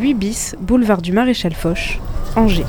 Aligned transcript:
8 0.00 0.14
bis, 0.14 0.56
boulevard 0.58 1.02
du 1.02 1.12
Maréchal 1.12 1.52
Foch, 1.52 2.00
Angers. 2.34 2.64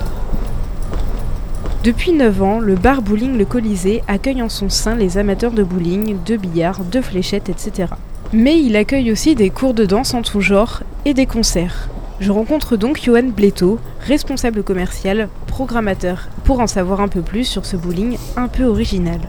Depuis 1.85 2.11
9 2.11 2.43
ans, 2.43 2.59
le 2.59 2.75
bar 2.75 3.01
bowling 3.01 3.37
Le 3.37 3.45
Colisée 3.45 4.03
accueille 4.09 4.41
en 4.41 4.49
son 4.49 4.69
sein 4.69 4.95
les 4.95 5.17
amateurs 5.17 5.53
de 5.53 5.63
bowling, 5.63 6.17
de 6.25 6.35
billard, 6.35 6.83
de 6.83 6.99
fléchettes, 6.99 7.47
etc. 7.47 7.93
Mais 8.33 8.61
il 8.61 8.75
accueille 8.75 9.13
aussi 9.13 9.33
des 9.33 9.49
cours 9.49 9.73
de 9.73 9.85
danse 9.85 10.13
en 10.13 10.23
tout 10.23 10.41
genre 10.41 10.83
et 11.05 11.13
des 11.13 11.25
concerts. 11.25 11.87
Je 12.19 12.33
rencontre 12.33 12.75
donc 12.75 13.01
Johan 13.01 13.23
Bleto, 13.23 13.79
responsable 14.05 14.61
commercial, 14.61 15.29
programmateur, 15.47 16.27
pour 16.43 16.59
en 16.59 16.67
savoir 16.67 16.99
un 16.99 17.07
peu 17.07 17.21
plus 17.21 17.45
sur 17.45 17.65
ce 17.65 17.77
bowling 17.77 18.17
un 18.35 18.49
peu 18.49 18.65
original. 18.65 19.21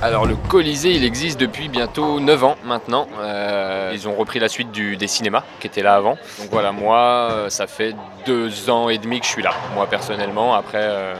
Alors 0.00 0.26
le 0.26 0.36
Colisée, 0.36 0.92
il 0.92 1.02
existe 1.02 1.40
depuis 1.40 1.68
bientôt 1.68 2.20
9 2.20 2.44
ans 2.44 2.56
maintenant. 2.64 3.08
Euh, 3.18 3.90
ils 3.92 4.06
ont 4.06 4.14
repris 4.14 4.38
la 4.38 4.48
suite 4.48 4.70
des 4.70 5.06
cinémas 5.08 5.42
qui 5.58 5.66
étaient 5.66 5.82
là 5.82 5.96
avant. 5.96 6.16
Donc 6.38 6.50
voilà, 6.52 6.70
moi, 6.70 7.28
euh, 7.32 7.50
ça 7.50 7.66
fait 7.66 7.96
deux 8.24 8.70
ans 8.70 8.90
et 8.90 8.98
demi 8.98 9.18
que 9.18 9.26
je 9.26 9.30
suis 9.32 9.42
là, 9.42 9.50
moi 9.74 9.88
personnellement. 9.88 10.54
Après, 10.54 10.82
euh, 10.82 11.14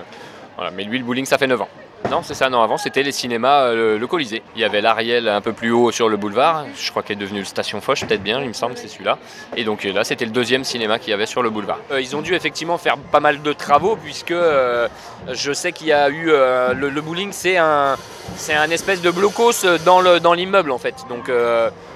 voilà. 0.54 0.70
mais 0.70 0.84
lui, 0.84 0.96
le 0.96 1.04
bowling, 1.04 1.24
ça 1.24 1.38
fait 1.38 1.48
9 1.48 1.62
ans. 1.62 1.68
Non, 2.10 2.22
c'est 2.22 2.32
ça, 2.32 2.48
non, 2.48 2.62
avant 2.62 2.78
c'était 2.78 3.02
les 3.02 3.12
cinémas, 3.12 3.64
euh, 3.64 3.98
le 3.98 4.06
Colisée. 4.06 4.42
Il 4.56 4.62
y 4.62 4.64
avait 4.64 4.80
l'Ariel 4.80 5.28
un 5.28 5.42
peu 5.42 5.52
plus 5.52 5.70
haut 5.70 5.90
sur 5.92 6.08
le 6.08 6.16
boulevard, 6.16 6.64
je 6.74 6.90
crois 6.90 7.02
qu'il 7.02 7.12
est 7.12 7.20
devenu 7.20 7.40
le 7.40 7.44
Station 7.44 7.82
Foch, 7.82 8.06
peut-être 8.06 8.22
bien, 8.22 8.40
il 8.40 8.48
me 8.48 8.54
semble, 8.54 8.78
c'est 8.78 8.88
celui-là. 8.88 9.18
Et 9.56 9.64
donc 9.64 9.84
là, 9.84 10.04
c'était 10.04 10.24
le 10.24 10.30
deuxième 10.30 10.64
cinéma 10.64 10.98
qu'il 10.98 11.10
y 11.10 11.12
avait 11.12 11.26
sur 11.26 11.42
le 11.42 11.50
boulevard. 11.50 11.78
Euh, 11.90 12.00
ils 12.00 12.16
ont 12.16 12.22
dû 12.22 12.34
effectivement 12.34 12.78
faire 12.78 12.96
pas 12.96 13.20
mal 13.20 13.42
de 13.42 13.52
travaux, 13.52 13.96
puisque 13.96 14.30
euh, 14.30 14.88
je 15.30 15.52
sais 15.52 15.72
qu'il 15.72 15.88
y 15.88 15.92
a 15.92 16.08
eu. 16.08 16.30
euh, 16.30 16.72
le, 16.72 17.00
bowling, 17.02 17.30
c'est 17.32 17.58
un, 17.58 17.96
c'est 18.36 18.54
un 18.54 18.70
espèce 18.70 19.02
de 19.02 19.10
blocos 19.10 19.66
dans, 19.84 20.00
le, 20.00 20.18
dans 20.18 20.32
l'immeuble 20.32 20.70
en 20.70 20.78
fait. 20.78 20.94
Donc 21.10 21.30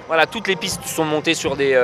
voilà, 0.08 0.27
toutes 0.27 0.46
les 0.46 0.56
pistes 0.56 0.84
sont 0.84 1.05
montées 1.06 1.33
sur 1.33 1.56
des, 1.56 1.78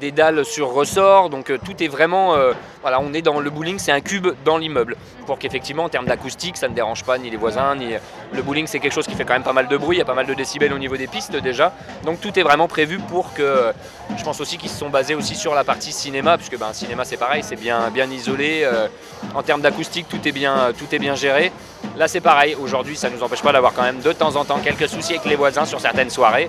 des 0.00 0.12
dalles 0.12 0.46
sur 0.46 0.72
ressort, 0.72 1.28
donc 1.28 1.52
tout 1.62 1.82
est 1.82 1.88
vraiment. 1.88 2.36
voilà, 2.80 3.00
on 3.00 3.12
est 3.12 3.22
dans 3.22 3.38
le 3.38 3.50
bowling, 3.50 3.78
c'est 3.78 3.92
un 3.92 4.00
cube 4.00 4.28
dans 4.46 4.56
l'immeuble. 4.56 4.96
Pour 5.26 5.38
qu'effectivement, 5.38 5.84
en 5.84 5.88
termes 5.88 6.06
d'acoustique, 6.06 6.56
ça 6.56 6.68
ne 6.68 6.74
dérange 6.74 7.04
pas 7.04 7.18
ni 7.18 7.30
les 7.30 7.36
voisins, 7.36 7.49
ni. 7.76 7.94
Le 8.32 8.42
bowling, 8.42 8.66
c'est 8.68 8.78
quelque 8.78 8.92
chose 8.94 9.06
qui 9.08 9.14
fait 9.14 9.24
quand 9.24 9.32
même 9.32 9.42
pas 9.42 9.52
mal 9.52 9.66
de 9.66 9.76
bruit, 9.76 9.96
il 9.96 9.98
y 9.98 10.02
a 10.02 10.04
pas 10.04 10.14
mal 10.14 10.26
de 10.26 10.34
décibels 10.34 10.72
au 10.72 10.78
niveau 10.78 10.96
des 10.96 11.08
pistes 11.08 11.34
déjà. 11.36 11.72
Donc 12.04 12.20
tout 12.20 12.38
est 12.38 12.42
vraiment 12.42 12.68
prévu 12.68 12.98
pour 12.98 13.34
que. 13.34 13.72
Je 14.16 14.22
pense 14.24 14.40
aussi 14.40 14.56
qu'ils 14.58 14.70
se 14.70 14.78
sont 14.78 14.88
basés 14.90 15.14
aussi 15.14 15.34
sur 15.34 15.54
la 15.54 15.64
partie 15.64 15.92
cinéma, 15.92 16.36
puisque 16.36 16.58
ben, 16.58 16.72
cinéma 16.72 17.04
c'est 17.04 17.16
pareil, 17.16 17.42
c'est 17.44 17.56
bien, 17.56 17.90
bien 17.90 18.08
isolé. 18.10 18.60
euh, 18.64 18.86
en 19.34 19.42
termes 19.42 19.60
d'acoustique, 19.60 20.06
tout, 20.08 20.26
est 20.26 20.32
bien- 20.32 20.72
tout 20.78 20.92
est 20.94 20.98
bien 20.98 21.14
géré. 21.14 21.52
Là, 21.96 22.08
c'est 22.08 22.20
pareil. 22.20 22.54
Aujourd'hui, 22.60 22.96
ça 22.96 23.10
ne 23.10 23.16
nous 23.16 23.22
empêche 23.22 23.42
pas 23.42 23.52
d'avoir 23.52 23.72
quand 23.74 23.82
même 23.82 24.00
de 24.00 24.12
temps 24.12 24.34
en 24.36 24.44
temps 24.44 24.58
quelques 24.58 24.88
soucis 24.88 25.12
avec 25.14 25.26
les 25.26 25.36
voisins 25.36 25.64
sur 25.66 25.80
certaines 25.80 26.10
soirées. 26.10 26.48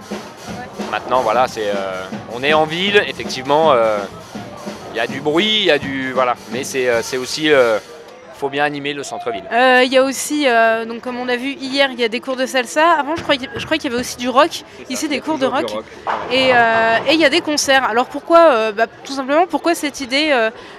Maintenant, 0.91 1.21
voilà, 1.21 1.47
c'est, 1.47 1.67
euh, 1.67 2.03
on 2.33 2.43
est 2.43 2.53
en 2.53 2.65
ville, 2.65 3.03
effectivement. 3.07 3.71
euh, 3.73 3.99
Il 4.93 4.97
y 4.97 4.99
a 4.99 5.07
du 5.07 5.21
bruit, 5.21 5.59
il 5.59 5.65
y 5.65 5.71
a 5.71 5.77
du. 5.79 6.11
Voilà. 6.11 6.35
Mais 6.51 6.63
c'est, 6.65 6.89
euh, 6.89 7.01
aussi. 7.19 7.49
Faut 8.41 8.49
bien 8.49 8.63
animer 8.63 8.93
le 8.93 9.03
centre-ville. 9.03 9.43
Euh, 9.51 9.83
Il 9.85 9.93
y 9.93 9.97
a 9.97 10.03
aussi, 10.03 10.47
euh, 10.47 10.83
donc 10.85 11.01
comme 11.01 11.17
on 11.17 11.29
a 11.29 11.35
vu 11.35 11.51
hier, 11.51 11.89
il 11.91 11.99
y 11.99 12.03
a 12.03 12.07
des 12.09 12.19
cours 12.19 12.35
de 12.35 12.47
salsa. 12.47 12.85
Avant, 13.01 13.15
je 13.15 13.21
croyais, 13.21 13.47
je 13.55 13.65
croyais 13.65 13.79
qu'il 13.79 13.91
y 13.91 13.93
avait 13.93 14.01
aussi 14.01 14.17
du 14.17 14.29
rock. 14.29 14.63
Ici, 14.89 15.07
des 15.07 15.21
cours 15.21 15.37
de 15.37 15.45
rock. 15.45 15.69
Et 16.31 16.49
euh, 16.53 17.07
et 17.07 17.13
il 17.13 17.19
y 17.19 17.25
a 17.25 17.29
des 17.29 17.41
concerts. 17.41 17.83
Alors 17.83 18.07
pourquoi 18.07 18.71
bah, 18.71 18.87
Tout 19.05 19.13
simplement, 19.13 19.45
pourquoi 19.45 19.75
cette 19.75 19.99
idée 20.01 20.27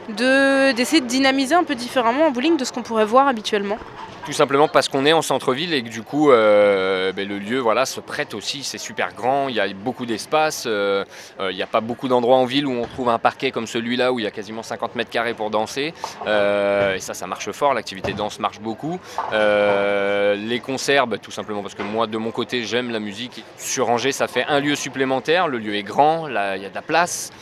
de 0.08 0.72
d'essayer 0.72 1.00
de 1.00 1.06
dynamiser 1.06 1.54
un 1.54 1.64
peu 1.64 1.76
différemment 1.76 2.26
en 2.26 2.30
bowling 2.30 2.56
de 2.56 2.64
ce 2.64 2.72
qu'on 2.72 2.82
pourrait 2.82 3.10
voir 3.14 3.28
habituellement? 3.28 3.78
Tout 4.24 4.32
simplement 4.32 4.68
parce 4.68 4.88
qu'on 4.88 5.04
est 5.04 5.12
en 5.12 5.20
centre-ville 5.20 5.74
et 5.74 5.82
que 5.82 5.88
du 5.88 6.02
coup, 6.02 6.30
euh, 6.30 7.12
ben, 7.12 7.26
le 7.26 7.40
lieu 7.40 7.58
voilà, 7.58 7.86
se 7.86 7.98
prête 7.98 8.34
aussi. 8.34 8.62
C'est 8.62 8.78
super 8.78 9.12
grand, 9.14 9.48
il 9.48 9.56
y 9.56 9.60
a 9.60 9.66
beaucoup 9.72 10.06
d'espace. 10.06 10.62
euh, 10.66 11.04
euh, 11.40 11.50
il 11.50 11.56
n'y 11.56 11.62
a 11.62 11.66
pas 11.66 11.80
beaucoup 11.80 12.06
d'endroits 12.06 12.36
en 12.36 12.44
ville 12.44 12.68
où 12.68 12.72
on 12.72 12.86
trouve 12.86 13.08
un 13.08 13.18
parquet 13.18 13.50
comme 13.50 13.66
celui-là 13.66 14.12
où 14.12 14.20
il 14.20 14.22
y 14.22 14.26
a 14.28 14.30
quasiment 14.30 14.62
50 14.62 14.94
mètres 14.94 15.10
carrés 15.10 15.34
pour 15.34 15.50
danser. 15.50 15.92
Et 16.24 17.00
ça, 17.00 17.14
ça 17.14 17.26
marche 17.26 17.50
fort. 17.50 17.74
L'activité 17.74 18.12
danse 18.12 18.38
marche 18.38 18.60
beaucoup. 18.60 19.00
Les 19.32 20.60
concerts, 20.60 21.08
ben, 21.08 21.18
tout 21.18 21.32
simplement 21.32 21.62
parce 21.62 21.74
que 21.74 21.82
moi, 21.82 22.06
de 22.06 22.16
mon 22.16 22.30
côté, 22.30 22.62
j'aime 22.62 22.90
la 22.90 23.00
musique. 23.00 23.44
Sur 23.56 23.90
Angers, 23.90 24.12
ça 24.12 24.28
fait 24.28 24.44
un 24.46 24.60
lieu 24.60 24.76
supplémentaire. 24.76 25.48
Le 25.48 25.58
lieu 25.58 25.74
est 25.74 25.82
grand, 25.82 26.28
là, 26.28 26.56
il 26.56 26.62
y 26.62 26.66
a 26.66 26.70
de 26.70 26.74
la 26.74 26.82
place. 26.82 27.32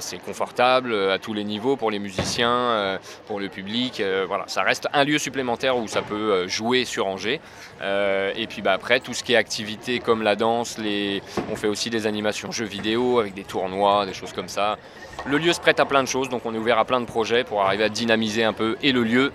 C'est 0.00 0.18
confortable 0.18 0.92
à 1.10 1.20
tous 1.20 1.32
les 1.32 1.44
niveaux 1.44 1.76
pour 1.76 1.92
les 1.92 2.00
musiciens, 2.00 2.98
pour 3.28 3.38
le 3.38 3.48
public. 3.48 4.02
voilà, 4.26 4.44
ça 4.48 4.62
reste 4.62 4.88
un 4.92 5.04
lieu 5.04 5.18
supplémentaire 5.18 5.76
où 5.76 5.86
ça 5.86 6.02
peut 6.02 6.23
euh, 6.30 6.48
jouer 6.48 6.84
sur 6.84 7.06
Angers. 7.06 7.40
Euh, 7.82 8.32
et 8.36 8.46
puis 8.46 8.62
bah, 8.62 8.72
après, 8.72 9.00
tout 9.00 9.14
ce 9.14 9.22
qui 9.22 9.32
est 9.32 9.36
activité 9.36 9.98
comme 10.00 10.22
la 10.22 10.36
danse, 10.36 10.78
les... 10.78 11.22
on 11.50 11.56
fait 11.56 11.68
aussi 11.68 11.90
des 11.90 12.06
animations 12.06 12.50
jeux 12.52 12.64
vidéo 12.66 13.18
avec 13.18 13.34
des 13.34 13.44
tournois, 13.44 14.06
des 14.06 14.14
choses 14.14 14.32
comme 14.32 14.48
ça. 14.48 14.78
Le 15.26 15.38
lieu 15.38 15.52
se 15.52 15.60
prête 15.60 15.80
à 15.80 15.84
plein 15.84 16.02
de 16.02 16.08
choses, 16.08 16.28
donc 16.28 16.42
on 16.44 16.54
est 16.54 16.58
ouvert 16.58 16.78
à 16.78 16.84
plein 16.84 17.00
de 17.00 17.06
projets 17.06 17.44
pour 17.44 17.62
arriver 17.62 17.84
à 17.84 17.88
dynamiser 17.88 18.44
un 18.44 18.52
peu 18.52 18.76
et 18.82 18.92
le 18.92 19.02
lieu 19.04 19.32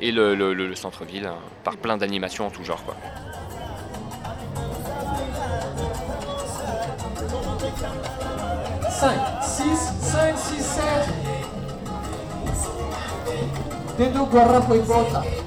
et 0.00 0.12
le, 0.12 0.34
le- 0.34 0.52
le- 0.54 0.66
le 0.66 0.74
centre-ville 0.74 1.26
hein, 1.26 1.36
par 1.64 1.76
plein 1.76 1.96
d'animations 1.96 2.46
en 2.46 2.50
tout 2.50 2.64
genre. 2.64 2.82
Quoi. 2.84 2.94
5, 8.90 9.42
6, 9.42 9.76
5, 10.00 10.36
6, 10.38 10.62
7. 10.62 10.82
Dentro 13.98 14.22
o 14.22 14.26
guarrapo 14.26 14.74
e 14.74 14.78
bota. 14.80 15.45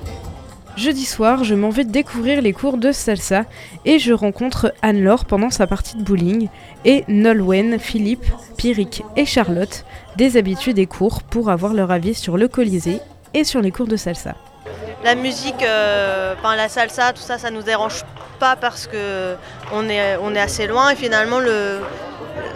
Jeudi 0.79 1.03
soir, 1.03 1.43
je 1.43 1.55
m'en 1.55 1.71
vais 1.71 1.83
découvrir 1.83 2.41
les 2.41 2.53
cours 2.53 2.77
de 2.77 2.93
salsa 2.93 3.43
et 3.83 3.99
je 3.99 4.13
rencontre 4.13 4.73
Anne-Laure 4.81 5.25
pendant 5.25 5.49
sa 5.49 5.67
partie 5.67 5.97
de 5.97 6.03
bowling 6.03 6.47
et 6.85 7.03
Nolwenn, 7.09 7.79
Philippe, 7.79 8.23
Pierrick 8.55 9.03
et 9.17 9.25
Charlotte, 9.25 9.83
des 10.15 10.37
habitués 10.37 10.73
des 10.73 10.85
cours 10.85 11.21
pour 11.21 11.49
avoir 11.49 11.73
leur 11.73 11.91
avis 11.91 12.15
sur 12.15 12.37
le 12.37 12.47
Colisée 12.47 13.01
et 13.33 13.43
sur 13.43 13.59
les 13.59 13.71
cours 13.71 13.87
de 13.87 13.97
salsa. 13.97 14.35
La 15.03 15.15
musique, 15.15 15.61
euh, 15.63 16.33
enfin, 16.39 16.55
la 16.55 16.69
salsa, 16.69 17.11
tout 17.11 17.21
ça, 17.21 17.37
ça 17.37 17.51
nous 17.51 17.61
dérange 17.61 18.05
pas 18.39 18.55
parce 18.55 18.87
que 18.87 19.35
on 19.73 19.89
est, 19.89 20.15
on 20.21 20.33
est 20.33 20.39
assez 20.39 20.65
loin 20.65 20.91
et 20.91 20.95
finalement 20.95 21.39
le, 21.39 21.81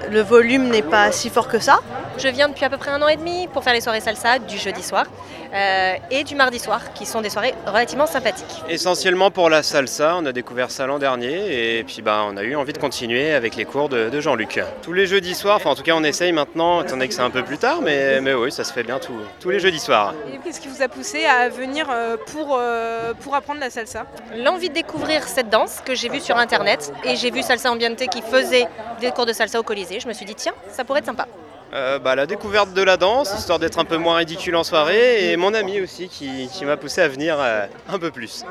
le 0.09 0.22
volume 0.22 0.69
n'est 0.69 0.81
pas 0.81 1.11
si 1.11 1.29
fort 1.29 1.50
que 1.50 1.59
ça. 1.59 1.79
Je 2.17 2.29
viens 2.29 2.47
depuis 2.47 2.63
à 2.63 2.69
peu 2.69 2.78
près 2.78 2.91
un 2.91 3.01
an 3.01 3.07
et 3.09 3.17
demi 3.17 3.50
pour 3.51 3.66
faire 3.66 3.73
les 3.73 3.81
soirées 3.81 4.00
salsa 4.00 4.40
du 4.40 4.57
jeudi 4.57 4.81
soir 4.81 5.07
euh, 5.53 5.94
et 6.12 6.24
du 6.24 6.36
mardi 6.36 6.59
soir, 6.59 6.94
qui 6.94 7.06
sont 7.06 7.22
des 7.22 7.30
soirées 7.30 7.53
relativement 7.68 8.08
sympathiques. 8.08 8.64
Essentiellement 8.69 9.31
pour 9.31 9.50
la 9.50 9.64
salsa, 9.64 10.16
on 10.18 10.25
a 10.25 10.31
découvert 10.31 10.72
ça 10.72 10.88
l'an 10.88 11.00
dernier 11.00 11.78
et 11.80 11.84
puis 11.84 12.02
bah, 12.02 12.24
on 12.28 12.38
a 12.38 12.44
eu 12.44 12.56
envie 12.56 12.74
de 12.74 12.78
continuer 12.78 13.34
avec 13.34 13.56
les 13.56 13.66
cours 13.66 13.90
de, 13.90 14.09
de 14.09 14.19
Jean-Luc. 14.22 14.62
Tous 14.81 14.94
les 14.94 15.06
jeudis 15.08 15.36
soirs, 15.36 15.58
enfin 15.58 15.69
en 15.72 15.75
tout 15.75 15.84
cas 15.84 15.94
on 15.96 16.03
essaye 16.03 16.31
maintenant, 16.31 16.81
étant 16.81 16.91
donné 16.91 17.08
que 17.08 17.14
c'est 17.14 17.22
un 17.22 17.30
peu 17.30 17.44
plus 17.44 17.58
tard, 17.58 17.81
mais, 17.81 18.19
mais 18.22 18.34
oui, 18.34 18.52
ça 18.52 18.64
se 18.64 18.74
fait 18.74 18.84
bien 18.84 19.00
tous- 19.00 19.14
tous 19.40 19.50
les 19.50 19.59
jeudis 19.59 19.80
soirs. 19.80 20.14
Et 20.34 20.38
qu'est-ce 20.44 20.59
qui 20.59 20.68
vous 20.68 20.81
a 20.81 20.88
poussé 20.88 21.25
à 21.25 21.50
venir 21.50 21.88
euh, 21.91 22.18
pour, 22.31 22.58
euh, 22.59 23.14
pour 23.22 23.35
apprendre 23.35 23.59
la 23.59 23.70
salsa? 23.70 24.06
L'envie 24.35 24.70
de 24.70 24.74
découvrir 24.74 25.24
cette 25.28 25.50
danse 25.50 25.81
que 25.85 25.94
j'ai 25.96 26.09
vue 26.09 26.20
sur 26.20 26.38
internet 26.38 26.91
et 27.03 27.16
j'ai 27.16 27.31
vu 27.31 27.41
Salsa 27.44 27.72
Ambiente 27.72 27.97
qui 28.08 28.22
faisait 28.22 28.68
des 29.00 29.12
cours 29.12 29.25
de 29.25 29.34
salsa 29.34 29.59
au 29.59 29.64
Colisée. 29.64 30.00
Je 30.00 30.08
me 30.08 30.14
suis 30.14 30.25
dit, 30.25 30.35
tiens, 30.35 30.53
ça 30.72 30.84
pourrait 30.84 31.00
être 31.00 31.06
sympa. 31.06 31.28
Euh, 31.73 31.97
bah, 31.97 32.16
la 32.16 32.28
découverte 32.28 32.72
de 32.73 32.84
la 32.84 32.97
danse, 32.97 33.34
histoire 33.35 33.57
d'être 33.57 33.79
un 33.79 33.85
peu 33.85 33.97
moins 33.97 34.17
ridicule 34.17 34.56
en 34.56 34.63
soirée, 34.63 35.31
et 35.31 35.38
mon 35.38 35.56
ami 35.56 35.81
aussi 35.81 36.07
qui, 36.07 36.47
m'a 36.66 36.78
poussé 36.78 37.01
à 37.01 37.07
venir 37.07 37.38
euh, 37.39 37.66
un 37.89 37.97
peu 37.97 38.11
plus. 38.11 38.45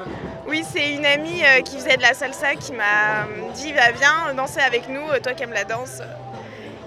Oui, 0.48 0.64
c'est 0.68 0.94
une 0.94 1.06
amie 1.06 1.40
euh, 1.44 1.60
qui 1.60 1.76
faisait 1.76 1.96
de 1.96 2.02
la 2.02 2.14
salsa 2.14 2.56
qui 2.56 2.72
m'a 2.72 3.26
dit 3.54 3.72
viens 3.72 4.34
danser 4.34 4.60
avec 4.60 4.88
nous, 4.88 5.06
toi 5.22 5.34
qui 5.34 5.44
aimes 5.44 5.52
la 5.52 5.62
danse. 5.62 6.00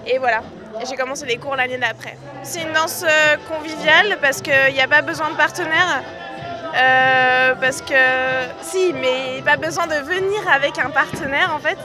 Et 0.06 0.18
voilà, 0.18 0.42
j'ai 0.86 0.94
commencé 0.94 1.24
les 1.24 1.38
cours 1.38 1.56
l'année 1.56 1.78
d'après. 1.78 2.18
C'est 2.42 2.60
une 2.60 2.72
danse 2.72 3.04
conviviale 3.48 4.18
parce 4.20 4.42
qu'il 4.42 4.74
n'y 4.74 4.80
a 4.80 4.88
pas 4.88 5.00
besoin 5.00 5.30
de 5.30 5.36
partenaire. 5.36 6.02
Parce 7.60 7.80
que 7.80 7.94
si, 8.60 8.92
mais 8.92 9.42
pas 9.42 9.56
besoin 9.56 9.86
de 9.86 9.94
venir 9.94 10.46
avec 10.52 10.78
un 10.78 10.90
partenaire 10.90 11.50
en 11.56 11.60
fait. 11.60 11.78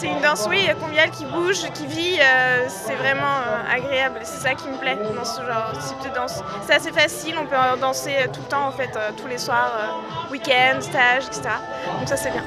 C'est 0.00 0.06
une 0.06 0.20
danse, 0.22 0.46
oui, 0.48 0.66
conviviale 0.80 1.10
qui 1.10 1.24
bouge, 1.26 1.62
qui 1.74 1.86
vit. 1.86 2.18
euh, 2.20 2.66
c'est 2.68 2.94
vraiment 2.94 3.36
euh, 3.46 3.76
agréable. 3.76 4.20
C'est 4.22 4.40
ça 4.48 4.54
qui 4.54 4.66
me 4.68 4.76
plaît 4.78 4.96
dans 4.96 5.24
ce 5.24 5.40
genre 5.42 5.72
type 5.72 6.10
de 6.10 6.14
danse. 6.14 6.42
C'est 6.66 6.74
assez 6.74 6.90
facile, 6.92 7.34
on 7.38 7.46
peut 7.46 7.56
en 7.56 7.76
danser 7.76 8.14
euh, 8.18 8.26
tout 8.32 8.40
le 8.40 8.48
temps 8.48 8.66
en 8.66 8.72
fait, 8.72 8.90
euh, 8.96 9.10
tous 9.20 9.26
les 9.26 9.38
soirs, 9.38 9.72
euh, 9.78 10.32
week-end, 10.32 10.80
stage, 10.80 11.26
etc. 11.26 11.42
Donc 11.98 12.08
ça 12.08 12.16
c'est 12.16 12.30
bien. 12.30 12.44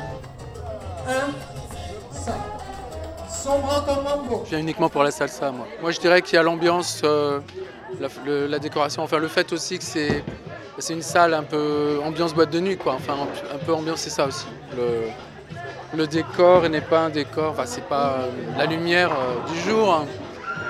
1, 1.07 1.11
5. 2.17 2.33
Sombra 3.29 3.81
comme 3.85 4.03
mambo. 4.03 4.41
Je 4.45 4.49
viens 4.51 4.59
uniquement 4.59 4.89
pour 4.89 5.03
la 5.03 5.11
salsa, 5.11 5.51
moi. 5.51 5.67
Moi, 5.81 5.91
je 5.91 5.99
dirais 5.99 6.21
qu'il 6.21 6.35
y 6.35 6.37
a 6.37 6.43
l'ambiance, 6.43 7.01
euh, 7.03 7.39
la, 7.99 8.07
le- 8.25 8.47
la 8.47 8.57
décoration, 8.57 9.03
enfin 9.03 9.17
le 9.19 9.27
fait 9.27 9.51
aussi 9.53 9.77
que 9.77 9.83
c'est 9.83 10.23
c'est 10.79 10.93
une 10.93 11.01
salle 11.03 11.33
un 11.35 11.43
peu 11.43 11.99
ambiance 12.03 12.33
boîte 12.33 12.49
de 12.49 12.59
nuit, 12.59 12.77
quoi. 12.77 12.93
Enfin, 12.95 13.13
un 13.53 13.57
peu 13.59 13.73
ambiance, 13.73 13.99
c'est 13.99 14.09
ça 14.09 14.25
aussi. 14.25 14.47
Le, 14.75 15.03
le 15.95 16.07
décor 16.07 16.67
n'est 16.69 16.81
pas 16.81 17.01
un 17.01 17.09
décor, 17.09 17.51
enfin, 17.51 17.63
c'est 17.65 17.87
pas 17.87 18.17
euh, 18.19 18.31
la 18.57 18.65
lumière 18.65 19.11
euh, 19.11 19.51
du 19.51 19.59
jour. 19.59 19.93
hein. 19.93 20.05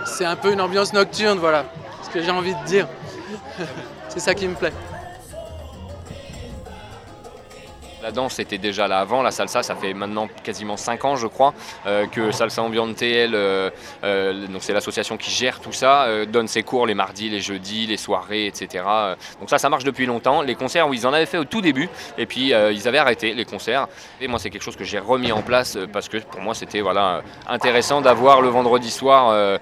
C'est 0.06 0.26
un 0.26 0.36
peu 0.36 0.52
une 0.52 0.62
ambiance 0.62 0.94
nocturne, 0.94 1.40
voilà. 1.40 1.66
Ce 2.04 2.10
que 2.10 2.22
j'ai 2.22 2.32
envie 2.32 2.54
de 2.54 2.64
dire. 2.66 2.88
c'est 4.10 4.20
ça 4.20 4.34
qui 4.34 4.48
me 4.48 4.56
plaît. 4.56 4.74
La 8.04 8.12
danse 8.12 8.38
était 8.40 8.58
déjà 8.58 8.86
là 8.90 9.00
avant, 9.00 9.22
la 9.22 9.32
salsa, 9.32 9.64
ça 9.64 9.76
fait 9.76 9.94
maintenant 9.94 10.28
quasiment 10.44 10.76
5 10.76 11.06
ans, 11.06 11.16
je 11.16 11.26
crois, 11.26 11.54
euh, 11.88 12.06
que 12.06 12.34
Salsa 12.34 12.62
Ambiente 12.62 13.02
euh, 13.02 13.70
euh, 14.04 14.48
c'est 14.60 14.74
l'association 14.74 15.16
qui 15.16 15.32
gère 15.32 15.62
tout 15.62 15.72
ça, 15.72 16.26
donne 16.26 16.50
ses 16.50 16.64
cours 16.64 16.86
les 16.86 16.96
mardis, 16.96 17.30
les 17.30 17.40
jeudis, 17.40 17.88
les 17.88 17.96
soirées, 17.96 18.46
etc. 18.48 18.84
Donc 19.40 19.50
ça, 19.50 19.58
ça 19.58 19.70
marche 19.70 19.86
depuis 19.86 20.06
longtemps. 20.06 20.42
Les 20.42 20.56
concerts, 20.56 20.90
oui, 20.90 20.98
ils 20.98 21.08
en 21.08 21.14
avaient 21.14 21.26
fait 21.26 21.38
au 21.38 21.46
tout 21.46 21.62
début, 21.62 21.88
et 22.18 22.26
puis 22.26 22.50
ils 22.50 22.88
avaient 22.90 22.98
arrêté 22.98 23.34
les 23.34 23.46
concerts. 23.46 23.88
Et 24.20 24.28
moi, 24.28 24.38
c'est 24.38 24.50
quelque 24.50 24.64
chose 24.64 24.76
que 24.76 24.84
j'ai 24.84 25.00
remis 25.00 25.32
en 25.32 25.42
place 25.42 25.78
parce 25.94 26.10
que 26.10 26.18
pour 26.18 26.42
moi, 26.42 26.54
c'était 26.54 26.82
voilà 26.82 27.22
intéressant 27.48 28.02
d'avoir 28.02 28.42
le 28.42 28.50
vendredi 28.50 28.92
soir. 28.92 29.60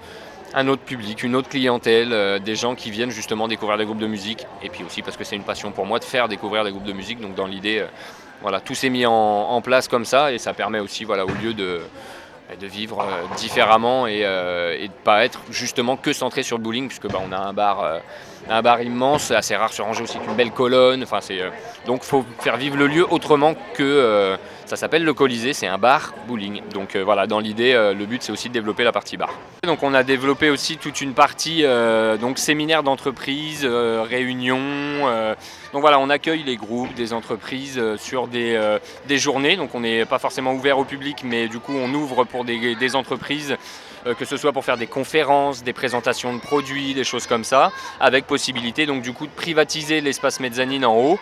un 0.53 0.67
autre 0.67 0.81
public, 0.81 1.21
une 1.21 1.35
autre 1.35 1.47
clientèle, 1.47 2.41
des 2.41 2.55
gens 2.55 2.73
qui 2.73 2.89
viennent 2.89 3.11
justement 3.11 3.47
découvrir 3.47 3.77
des 3.77 3.85
groupes 3.85 3.99
de 3.99 4.07
musique, 4.07 4.47
et 4.63 4.69
puis 4.69 4.83
aussi 4.83 5.03
parce 5.03 5.15
que 5.15 5.23
c'est 5.23 5.35
une 5.35 5.43
passion 5.43 5.71
pour 5.71 5.85
moi 5.85 5.99
de 5.99 6.05
faire 6.05 6.27
découvrir 6.27 6.63
des 6.63 6.71
groupes 6.71 6.83
de 6.83 6.91
musique. 6.91 7.21
Donc 7.21 7.35
dans 7.35 7.45
l'idée, 7.45 7.85
voilà, 8.41 8.59
tout 8.59 8.75
s'est 8.75 8.89
mis 8.89 9.05
en, 9.05 9.61
place 9.61 9.87
comme 9.87 10.05
ça, 10.05 10.31
et 10.31 10.37
ça 10.37 10.53
permet 10.53 10.79
aussi, 10.79 11.03
voilà, 11.03 11.25
au 11.25 11.31
lieu 11.41 11.53
de, 11.53 11.81
de 12.59 12.67
vivre 12.67 12.99
euh, 13.01 13.35
différemment 13.37 14.07
et, 14.07 14.21
euh, 14.23 14.77
de 14.81 14.91
pas 15.03 15.25
être 15.25 15.41
justement 15.49 15.95
que 15.95 16.13
centré 16.13 16.43
sur 16.43 16.57
le 16.57 16.63
bowling, 16.63 16.87
puisque 16.87 17.07
bah, 17.07 17.19
on 17.25 17.31
a 17.31 17.37
un 17.37 17.53
bar, 17.53 17.83
euh, 17.83 17.99
un 18.49 18.61
bar 18.61 18.81
immense, 18.81 19.31
assez 19.31 19.55
rare 19.55 19.71
sur 19.71 19.87
Angers 19.87 20.03
aussi 20.03 20.19
qu'une 20.19 20.35
belle 20.35 20.51
colonne. 20.51 21.03
Enfin, 21.03 21.19
c'est, 21.21 21.39
donc 21.85 22.03
faut 22.03 22.25
faire 22.39 22.57
vivre 22.57 22.77
le 22.77 22.87
lieu 22.87 23.05
autrement 23.09 23.53
que 23.75 24.37
ça 24.65 24.75
s'appelle 24.75 25.03
le 25.03 25.13
Colisée, 25.13 25.53
c'est 25.53 25.67
un 25.67 25.77
bar 25.77 26.13
bowling. 26.27 26.61
Donc 26.73 26.95
voilà, 26.95 27.27
dans 27.27 27.39
l'idée, 27.39 27.73
le 27.73 28.05
but 28.05 28.23
c'est 28.23 28.31
aussi 28.31 28.49
de 28.49 28.53
développer 28.53 28.83
la 28.83 28.91
partie 28.91 29.17
bar. 29.17 29.29
Donc 29.63 29.83
on 29.83 29.93
a 29.93 30.03
développé 30.03 30.49
aussi 30.49 30.77
toute 30.77 31.01
une 31.01 31.13
partie 31.13 31.63
donc 32.19 32.39
séminaire 32.39 32.81
d'entreprise, 32.83 33.65
réunions. 33.65 35.35
Donc 35.73 35.81
voilà, 35.81 35.99
on 35.99 36.09
accueille 36.09 36.43
les 36.43 36.57
groupes, 36.57 36.93
des 36.95 37.13
entreprises 37.13 37.77
euh, 37.77 37.95
sur 37.97 38.27
des, 38.27 38.55
euh, 38.55 38.77
des 39.07 39.17
journées. 39.17 39.55
Donc 39.55 39.73
on 39.73 39.79
n'est 39.79 40.05
pas 40.05 40.19
forcément 40.19 40.53
ouvert 40.53 40.77
au 40.77 40.83
public, 40.83 41.23
mais 41.23 41.47
du 41.47 41.59
coup 41.59 41.73
on 41.73 41.93
ouvre 41.93 42.25
pour 42.25 42.43
des, 42.43 42.95
entreprises, 42.95 43.55
euh, 44.05 44.13
que 44.13 44.25
ce 44.25 44.35
soit 44.35 44.51
pour 44.51 44.65
faire 44.65 44.75
des 44.75 44.87
conférences, 44.87 45.63
des 45.63 45.71
présentations 45.71 46.33
de 46.33 46.41
produits, 46.41 46.93
des 46.93 47.05
choses 47.05 47.25
comme 47.25 47.45
ça, 47.45 47.71
avec 48.01 48.27
possibilité 48.27 48.85
donc 48.85 49.01
du 49.01 49.13
coup 49.13 49.27
de 49.27 49.31
privatiser 49.31 50.01
l'espace 50.01 50.41
mezzanine 50.41 50.85
en 50.85 50.97
haut. 50.97 51.19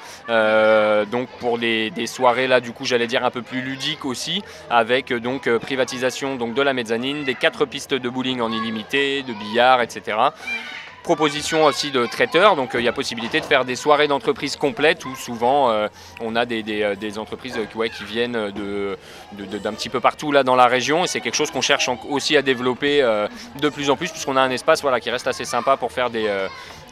Donc 1.12 1.30
pour 1.40 1.60
des, 1.60 1.92
des 1.92 2.08
soirées 2.08 2.48
là 2.48 2.60
du 2.60 2.72
coup 2.72 2.86
j'allais 2.86 3.08
dire 3.08 3.24
un 3.24 3.32
peu 3.32 3.44
plus 3.44 3.62
ludiques 3.62 4.06
aussi, 4.06 4.42
avec 4.70 5.14
donc 5.14 5.50
privatisation 5.58 6.36
donc 6.36 6.56
de 6.56 6.62
la 6.62 6.74
mezzanine, 6.74 7.24
des 7.24 7.36
quatre 7.36 7.66
pistes 7.66 7.94
de 7.94 8.10
bowling 8.10 8.42
en 8.42 8.52
illimité, 8.52 9.22
de 9.22 9.34
billard, 9.34 9.82
etc 9.82 10.18
proposition 11.04 11.66
aussi 11.66 11.92
de 11.92 12.06
traiteurs, 12.06 12.56
donc 12.56 12.76
euh, 12.76 12.82
il 12.82 12.86
y 12.86 12.88
a 12.88 12.94
possibilité 12.94 13.40
de 13.40 13.46
faire 13.46 13.66
des 13.66 13.76
soirées 13.76 14.08
d'entreprise 14.08 14.56
complètes 14.56 15.06
où 15.06 15.16
souvent 15.16 15.72
euh, 15.72 15.88
on 16.22 16.36
a 16.36 16.46
des, 16.46 16.64
euh, 16.82 16.96
entreprises 17.18 17.60
qui, 17.72 18.04
viennent 18.04 18.52
de, 18.52 18.98
d'un 19.58 19.74
petit 19.74 19.90
peu 19.90 20.00
partout 20.00 20.32
là 20.32 20.44
dans 20.44 20.56
la 20.56 20.68
région. 20.68 21.04
Et 21.04 21.08
c'est 21.08 21.22
quelque 21.22 21.36
chose 21.36 21.52
qu'on 21.52 21.62
cherche 21.62 21.90
aussi 22.10 22.38
à 22.38 22.42
développer 22.42 23.02
de 23.60 23.70
plus 23.70 23.90
en 23.90 23.96
plus 23.96 24.10
puisqu'on 24.10 24.38
a 24.38 24.42
un 24.42 24.52
espace 24.52 24.82
voilà, 24.82 25.00
qui 25.00 25.10
reste 25.10 25.28
assez 25.28 25.46
sympa 25.46 25.78
pour 25.78 25.92
faire 25.92 26.10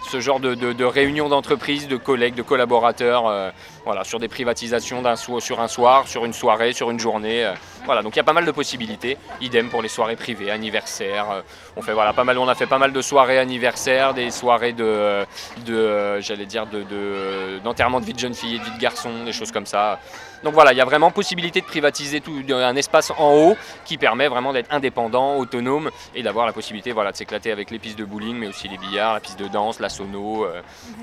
ce 0.09 0.19
genre 0.19 0.39
de, 0.39 0.55
de- 0.55 0.83
réunions 0.85 1.29
d'entreprise, 1.29 1.87
de 1.87 1.97
collègues, 1.97 2.35
de 2.35 2.41
collaborateurs, 2.41 3.51
voilà, 3.87 4.03
sur 4.03 4.19
des 4.19 4.27
privatisations 4.27 5.01
d'un 5.01 5.15
sur 5.15 5.59
un 5.61 5.67
soir, 5.69 6.07
sur 6.07 6.25
une 6.25 6.33
soirée, 6.33 6.73
sur 6.73 6.91
une 6.91 6.99
journée. 6.99 7.45
euh, 7.45 7.53
voilà, 7.85 8.01
donc 8.03 8.15
il 8.15 8.17
y 8.17 8.19
a 8.19 8.23
pas 8.25 8.33
mal 8.33 8.45
de 8.45 8.51
possibilités. 8.51 9.17
Idem 9.41 9.69
pour 9.69 9.81
les 9.81 9.87
soirées 9.87 10.17
privées, 10.17 10.51
anniversaires. 10.51 11.31
euh, 11.31 11.41
on 11.77 11.81
fait 11.81 11.93
voilà, 11.93 12.11
pas 12.13 12.25
mal, 12.25 12.37
on 12.37 12.47
a 12.49 12.55
fait 12.55 12.67
pas 12.67 12.77
mal 12.77 12.91
de 12.91 13.01
soirées 13.01 13.39
anniversaires, 13.39 14.13
des 14.13 14.29
soirées 14.29 14.73
de, 14.73 15.25
euh, 15.69 16.21
j'allais 16.21 16.45
dire, 16.45 16.67
de, 16.67 16.83
de- 16.83 17.59
d'enterrement 17.63 17.99
de 18.01 18.05
vie 18.05 18.13
de 18.13 18.19
jeune 18.19 18.33
fille 18.33 18.55
et 18.55 18.59
de 18.59 18.63
vie 18.65 18.71
de 18.75 18.79
garçon, 18.79 19.23
des 19.25 19.31
choses 19.33 19.51
comme 19.53 19.65
ça. 19.65 19.99
Donc 20.43 20.53
voilà, 20.53 20.71
il 20.73 20.77
y 20.77 20.81
a 20.81 20.85
vraiment 20.85 21.09
possibilité 21.09 21.61
de 21.61 21.65
privatiser 21.65 22.19
tout, 22.21 22.43
un 22.51 22.75
espace 22.75 23.11
en 23.17 23.33
haut 23.33 23.57
qui 23.85 23.97
permet 23.97 24.27
vraiment 24.27 24.53
d'être 24.53 24.71
indépendant, 24.71 25.37
autonome 25.37 25.89
et 26.13 26.21
d'avoir 26.23 26.45
la 26.45 26.53
possibilité 26.53 26.91
voilà, 26.91 27.11
de 27.11 27.17
s'éclater 27.17 27.51
avec 27.51 27.71
les 27.71 27.79
pistes 27.79 27.97
de 27.97 28.05
bowling, 28.05 28.35
mais 28.37 28.47
aussi 28.47 28.67
les 28.67 28.77
billards, 28.77 29.13
la 29.13 29.19
piste 29.19 29.39
de 29.39 29.47
danse, 29.47 29.79
la 29.79 29.89
sono 29.89 30.45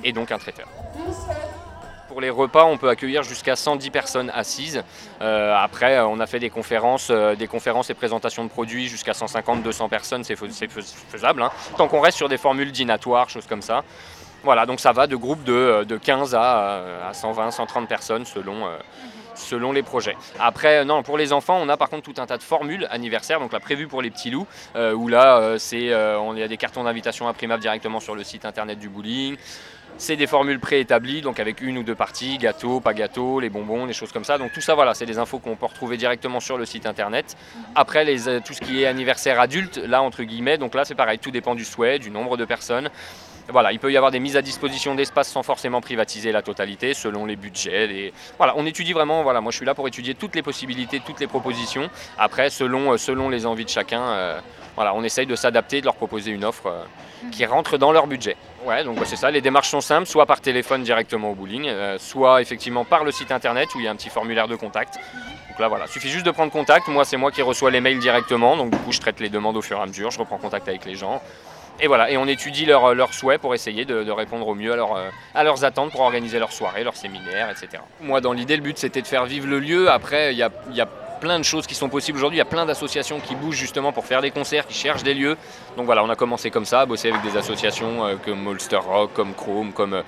et 0.04 0.12
donc 0.12 0.30
un 0.30 0.38
traiteur. 0.38 0.68
Pour 2.14 2.20
les 2.20 2.30
repas, 2.30 2.64
on 2.64 2.76
peut 2.78 2.90
accueillir 2.90 3.24
jusqu'à 3.24 3.56
110 3.56 3.90
personnes 3.90 4.30
assises. 4.32 4.84
Euh, 5.20 5.52
après, 5.58 5.96
euh, 5.96 6.06
on 6.06 6.20
a 6.20 6.28
fait 6.28 6.38
des 6.38 6.48
conférences, 6.48 7.08
euh, 7.10 7.34
des 7.34 7.48
conférences 7.48 7.90
et 7.90 7.94
présentations 7.94 8.44
de 8.44 8.50
produits 8.50 8.86
jusqu'à 8.86 9.14
150-200 9.14 9.88
personnes, 9.88 10.22
c'est 10.22 10.36
fais- 10.36 10.46
c'est 10.50 10.68
fais- 10.70 10.80
faisable. 10.80 11.42
hein. 11.42 11.50
Tant 11.76 11.88
qu'on 11.88 11.98
reste 11.98 12.16
sur 12.16 12.28
des 12.28 12.38
formules 12.38 12.70
dînatoires, 12.70 13.28
choses 13.28 13.48
comme 13.48 13.62
ça. 13.62 13.82
Voilà, 14.44 14.64
donc 14.64 14.78
ça 14.78 14.92
va 14.92 15.08
de 15.08 15.16
groupes 15.16 15.42
de, 15.42 15.52
euh, 15.52 15.84
de 15.84 15.96
15 15.96 16.36
à, 16.36 16.58
euh, 16.58 17.10
à 17.10 17.14
120, 17.14 17.50
130 17.50 17.88
personnes 17.88 18.24
selon, 18.26 18.68
selon 19.34 19.72
les 19.72 19.82
projets. 19.82 20.16
Après, 20.38 20.84
non, 20.84 21.02
pour 21.02 21.18
les 21.18 21.32
enfants, 21.32 21.58
on 21.60 21.68
a 21.68 21.76
par 21.76 21.90
contre 21.90 22.04
tout 22.12 22.20
un 22.22 22.26
tas 22.26 22.38
de 22.38 22.44
formules 22.44 22.86
anniversaires, 22.92 23.40
donc 23.40 23.52
là 23.52 23.58
prévues 23.58 23.88
pour 23.88 24.02
les 24.02 24.12
petits 24.12 24.30
loups, 24.30 24.46
où 24.76 25.08
là, 25.08 25.58
c'est, 25.58 25.92
on- 25.92 26.32
il 26.34 26.38
y 26.38 26.42
a 26.44 26.48
des 26.48 26.58
cartons 26.58 26.84
d'invitation 26.84 27.26
imprimables 27.26 27.60
directement 27.62 27.98
sur 27.98 28.14
le 28.14 28.22
site 28.22 28.44
internet 28.44 28.78
du 28.78 28.88
bowling. 28.88 29.36
C'est 29.96 30.16
des 30.16 30.26
formules 30.26 30.58
préétablies, 30.58 31.22
donc 31.22 31.38
avec 31.38 31.60
une 31.60 31.78
ou 31.78 31.84
deux 31.84 31.94
parties, 31.94 32.36
gâteau, 32.38 32.80
pas 32.80 32.94
gâteau, 32.94 33.38
les 33.38 33.48
bonbons, 33.48 33.86
les 33.86 33.92
choses 33.92 34.10
comme 34.10 34.24
ça. 34.24 34.38
Donc 34.38 34.52
tout 34.52 34.60
ça, 34.60 34.74
voilà, 34.74 34.92
c'est 34.92 35.06
des 35.06 35.18
infos 35.18 35.38
qu'on 35.38 35.54
peut 35.54 35.66
retrouver 35.66 35.96
directement 35.96 36.40
sur 36.40 36.58
le 36.58 36.66
site 36.66 36.86
internet. 36.86 37.36
Après, 37.76 38.04
les, 38.04 38.28
euh, 38.28 38.40
tout 38.44 38.54
ce 38.54 38.60
qui 38.60 38.82
est 38.82 38.86
anniversaire 38.86 39.38
adulte, 39.38 39.76
là, 39.76 40.02
entre 40.02 40.24
guillemets, 40.24 40.58
donc 40.58 40.74
là, 40.74 40.84
c'est 40.84 40.96
pareil, 40.96 41.20
tout 41.20 41.30
dépend 41.30 41.54
du 41.54 41.64
souhait, 41.64 42.00
du 42.00 42.10
nombre 42.10 42.36
de 42.36 42.44
personnes. 42.44 42.90
Voilà, 43.48 43.72
il 43.72 43.78
peut 43.78 43.92
y 43.92 43.96
avoir 43.96 44.10
des 44.10 44.20
mises 44.20 44.36
à 44.36 44.42
disposition 44.42 44.94
d'espace 44.94 45.28
sans 45.28 45.42
forcément 45.42 45.82
privatiser 45.82 46.32
la 46.32 46.40
totalité, 46.40 46.94
selon 46.94 47.26
les 47.26 47.36
budgets. 47.36 47.86
Les... 47.86 48.12
Voilà, 48.38 48.54
on 48.56 48.64
étudie 48.64 48.94
vraiment, 48.94 49.22
voilà, 49.22 49.42
moi 49.42 49.52
je 49.52 49.58
suis 49.58 49.66
là 49.66 49.74
pour 49.74 49.86
étudier 49.86 50.14
toutes 50.14 50.34
les 50.34 50.42
possibilités, 50.42 51.00
toutes 51.04 51.20
les 51.20 51.26
propositions. 51.26 51.90
Après, 52.18 52.48
selon, 52.48 52.92
euh, 52.92 52.96
selon 52.96 53.28
les 53.28 53.44
envies 53.44 53.66
de 53.66 53.70
chacun, 53.70 54.02
euh, 54.02 54.40
voilà, 54.76 54.94
on 54.94 55.04
essaye 55.04 55.26
de 55.26 55.36
s'adapter, 55.36 55.80
de 55.80 55.84
leur 55.84 55.94
proposer 55.94 56.30
une 56.30 56.44
offre 56.44 56.66
euh, 56.66 56.84
qui 57.30 57.44
rentre 57.44 57.76
dans 57.76 57.92
leur 57.92 58.06
budget. 58.06 58.36
Ouais, 58.64 58.82
donc 58.82 58.98
bah, 58.98 59.04
c'est 59.04 59.16
ça, 59.16 59.30
les 59.30 59.42
démarches 59.42 59.68
sont 59.68 59.82
simples, 59.82 60.06
soit 60.06 60.24
par 60.24 60.40
téléphone 60.40 60.82
directement 60.82 61.32
au 61.32 61.34
bowling, 61.34 61.66
euh, 61.68 61.98
soit 61.98 62.40
effectivement 62.40 62.86
par 62.86 63.04
le 63.04 63.12
site 63.12 63.30
internet 63.30 63.74
où 63.74 63.80
il 63.80 63.84
y 63.84 63.88
a 63.88 63.90
un 63.90 63.96
petit 63.96 64.08
formulaire 64.08 64.48
de 64.48 64.56
contact. 64.56 64.94
Donc 65.50 65.58
là 65.58 65.68
voilà, 65.68 65.86
suffit 65.86 66.08
juste 66.08 66.24
de 66.24 66.30
prendre 66.30 66.50
contact, 66.50 66.88
moi 66.88 67.04
c'est 67.04 67.18
moi 67.18 67.30
qui 67.30 67.42
reçois 67.42 67.70
les 67.70 67.82
mails 67.82 67.98
directement, 67.98 68.56
donc 68.56 68.70
du 68.70 68.78
coup 68.78 68.90
je 68.92 69.00
traite 69.00 69.20
les 69.20 69.28
demandes 69.28 69.58
au 69.58 69.62
fur 69.62 69.76
et 69.78 69.82
à 69.82 69.86
mesure, 69.86 70.10
je 70.10 70.18
reprends 70.18 70.38
contact 70.38 70.66
avec 70.66 70.86
les 70.86 70.94
gens. 70.94 71.20
Et 71.78 71.88
voilà, 71.88 72.10
et 72.10 72.16
on 72.16 72.26
étudie 72.26 72.64
leurs 72.64 72.94
leurs 72.94 73.12
souhaits 73.12 73.40
pour 73.40 73.54
essayer 73.54 73.84
de, 73.84 74.02
de 74.02 74.10
répondre 74.10 74.48
au 74.48 74.54
mieux 74.54 74.72
à, 74.72 74.76
leur, 74.76 74.96
euh, 74.96 75.10
à 75.34 75.44
leurs 75.44 75.64
attentes 75.64 75.90
pour 75.90 76.00
organiser 76.00 76.38
leurs 76.38 76.52
soirées, 76.52 76.84
leurs 76.84 76.96
séminaires, 76.96 77.50
etc. 77.50 77.82
Moi 78.00 78.22
dans 78.22 78.32
l'idée, 78.32 78.56
le 78.56 78.62
but 78.62 78.78
c'était 78.78 79.02
de 79.02 79.06
faire 79.06 79.26
vivre 79.26 79.46
le 79.46 79.58
lieu, 79.58 79.90
après 79.90 80.32
il 80.32 80.38
y 80.38 80.42
a, 80.42 80.50
il 80.70 80.76
y 80.76 80.80
a 80.80 80.88
plein 81.24 81.38
de 81.38 81.44
choses 81.44 81.66
qui 81.66 81.74
sont 81.74 81.88
possibles 81.88 82.18
aujourd'hui. 82.18 82.36
Il 82.36 82.44
y 82.44 82.48
a 82.48 82.52
plein 82.56 82.66
d'associations 82.66 83.18
qui 83.18 83.34
bougent 83.34 83.56
justement 83.56 83.92
pour 83.92 84.04
faire 84.04 84.20
des 84.20 84.30
concerts, 84.30 84.66
qui 84.66 84.74
cherchent 84.74 85.02
des 85.02 85.14
lieux. 85.14 85.38
Donc 85.74 85.86
voilà, 85.86 86.04
on 86.04 86.10
a 86.10 86.16
commencé 86.16 86.50
comme 86.50 86.66
ça, 86.66 86.80
à 86.82 86.86
bosser 86.86 87.08
avec 87.08 87.22
des 87.22 87.38
associations 87.38 88.04
euh, 88.04 88.16
comme 88.22 88.46
Ulster 88.46 88.76
Rock, 88.76 89.14
comme 89.14 89.32
Chrome, 89.32 89.72
comme 89.72 89.94
euh, 89.94 90.02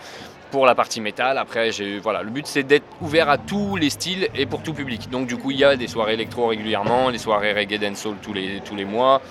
pour 0.50 0.66
la 0.66 0.74
partie 0.74 1.00
métal. 1.00 1.38
Après, 1.38 1.72
j'ai 1.72 1.98
voilà, 1.98 2.22
le 2.22 2.28
but 2.28 2.46
c'est 2.46 2.64
d'être 2.64 2.84
ouvert 3.00 3.30
à 3.30 3.38
tous 3.38 3.76
les 3.76 3.88
styles 3.88 4.28
et 4.34 4.44
pour 4.44 4.62
tout 4.62 4.74
public. 4.74 5.08
Donc 5.08 5.26
du 5.26 5.38
coup, 5.38 5.52
il 5.52 5.56
y 5.56 5.64
a 5.64 5.74
des 5.74 5.88
soirées 5.88 6.12
électro 6.12 6.48
régulièrement, 6.48 7.10
des 7.10 7.16
soirées 7.16 7.54
reggae 7.54 7.78
dancehall 7.78 8.16
tous 8.20 8.34
les 8.34 8.60
tous 8.62 8.76
les 8.76 8.84
mois. 8.84 9.22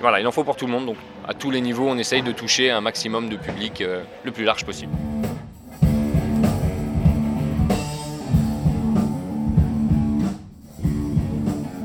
Voilà, 0.00 0.20
il 0.20 0.26
en 0.26 0.32
faut 0.32 0.44
pour 0.44 0.56
tout 0.56 0.64
le 0.64 0.72
monde. 0.72 0.86
Donc 0.86 0.96
à 1.28 1.34
tous 1.34 1.50
les 1.50 1.60
niveaux, 1.60 1.88
on 1.90 1.98
essaye 1.98 2.22
de 2.22 2.32
toucher 2.32 2.70
un 2.70 2.80
maximum 2.80 3.28
de 3.28 3.36
public 3.36 3.82
euh, 3.82 4.02
le 4.24 4.32
plus 4.32 4.44
large 4.44 4.64
possible. 4.64 4.92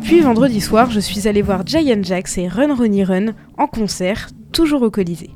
Puis 0.03 0.19
vendredi 0.19 0.59
soir, 0.59 0.91
je 0.91 0.99
suis 0.99 1.27
allée 1.29 1.41
voir 1.41 1.65
Giant 1.65 2.03
Jacks 2.03 2.37
et 2.37 2.49
Run 2.49 2.75
Ronnie 2.75 3.05
Run 3.05 3.27
en 3.57 3.67
concert, 3.67 4.29
toujours 4.51 4.81
au 4.81 4.91
Colisée. 4.91 5.29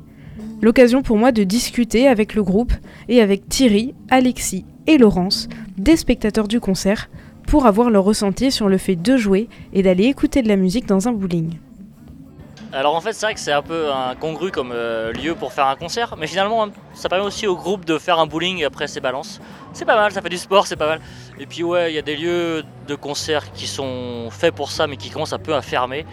L'occasion 0.60 1.02
pour 1.02 1.16
moi 1.16 1.32
de 1.32 1.42
discuter 1.42 2.06
avec 2.06 2.34
le 2.34 2.42
groupe 2.42 2.72
et 3.08 3.22
avec 3.22 3.48
Thierry, 3.48 3.94
Alexis 4.10 4.66
et 4.86 4.98
Laurence, 4.98 5.48
des 5.78 5.96
spectateurs 5.96 6.48
du 6.48 6.60
concert, 6.60 7.08
pour 7.46 7.64
avoir 7.64 7.90
leur 7.90 8.04
ressenti 8.04 8.50
sur 8.50 8.68
le 8.68 8.76
fait 8.76 8.96
de 8.96 9.16
jouer 9.16 9.48
et 9.72 9.82
d'aller 9.82 10.04
écouter 10.04 10.42
de 10.42 10.48
la 10.48 10.56
musique 10.56 10.86
dans 10.86 11.08
un 11.08 11.12
bowling. 11.12 11.54
Alors 12.70 12.94
en 12.94 13.00
fait 13.00 13.14
c'est 13.14 13.24
vrai 13.24 13.34
que 13.34 13.40
c'est 13.40 13.52
un 13.52 13.62
peu 13.62 13.90
incongru 13.90 14.50
comme 14.50 14.72
euh, 14.74 15.10
lieu 15.12 15.34
pour 15.34 15.54
faire 15.54 15.66
un 15.68 15.76
concert, 15.76 16.16
mais 16.18 16.26
finalement 16.26 16.68
ça 16.92 17.08
permet 17.08 17.24
aussi 17.24 17.46
au 17.46 17.56
groupe 17.56 17.86
de 17.86 17.96
faire 17.96 18.18
un 18.18 18.26
bowling 18.26 18.62
après 18.62 18.88
ses 18.88 19.00
balances. 19.00 19.40
C'est 19.72 19.86
pas 19.86 19.96
mal, 19.96 20.12
ça 20.12 20.20
fait 20.20 20.28
du 20.28 20.36
sport, 20.36 20.66
c'est 20.66 20.76
pas 20.76 20.86
mal. 20.86 21.00
Et 21.38 21.46
puis 21.46 21.62
ouais, 21.62 21.90
il 21.90 21.94
y 21.94 21.98
a 21.98 22.02
des 22.02 22.16
lieux 22.16 22.64
de 22.86 22.94
concert 22.94 23.52
qui 23.52 23.66
sont 23.66 24.28
faits 24.30 24.54
pour 24.54 24.70
ça 24.70 24.86
mais 24.86 24.98
qui 24.98 25.08
commencent 25.08 25.32
un 25.32 25.38
peu 25.38 25.54
à 25.54 25.62
fermer. 25.62 26.04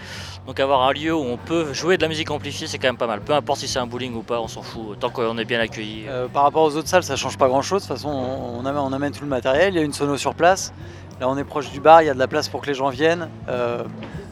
Donc 0.48 0.60
avoir 0.62 0.84
un 0.84 0.94
lieu 0.94 1.14
où 1.14 1.24
on 1.24 1.38
peut 1.38 1.74
jouer 1.74 1.98
de 1.98 2.02
la 2.04 2.08
musique 2.08 2.32
amplifiée 2.32 2.68
c'est 2.68 2.78
quand 2.78 2.88
même 2.88 2.98
pas 2.98 3.08
mal. 3.08 3.20
Peu 3.20 3.34
importe 3.34 3.60
si 3.60 3.68
c'est 3.68 3.80
un 3.80 3.88
bowling 3.88 4.16
ou 4.16 4.22
pas, 4.22 4.40
on 4.40 4.48
s'en 4.48 4.62
fout, 4.62 4.98
tant 4.98 5.10
qu'on 5.10 5.38
est 5.38 5.46
bien 5.46 5.60
accueilli. 5.60 6.06
Euh, 6.08 6.28
par 6.30 6.44
rapport 6.44 6.64
aux 6.64 6.78
autres 6.78 6.88
salles, 6.88 7.04
ça 7.04 7.18
change 7.18 7.38
pas 7.38 7.50
grand 7.50 7.64
chose. 7.64 7.84
De 7.84 7.88
toute 7.88 7.98
façon, 7.98 8.10
on, 8.10 8.60
on 8.60 8.66
amène, 8.66 8.82
on 8.82 8.94
amène 8.94 9.12
tout 9.12 9.24
le 9.24 9.30
matériel. 9.30 9.74
Il 9.74 9.78
y 9.78 9.80
a 9.80 9.84
une 9.84 9.94
sono 9.94 10.16
sur 10.16 10.34
place. 10.36 10.74
Là, 11.20 11.30
on 11.30 11.38
est 11.38 11.44
proche 11.44 11.70
du 11.72 11.80
bar. 11.80 12.02
Il 12.02 12.06
y 12.06 12.10
a 12.10 12.14
de 12.14 12.20
la 12.20 12.28
place 12.28 12.48
pour 12.48 12.62
que 12.62 12.68
les 12.68 12.74
gens 12.74 12.90
viennent. 12.90 13.30
Euh, 13.50 13.84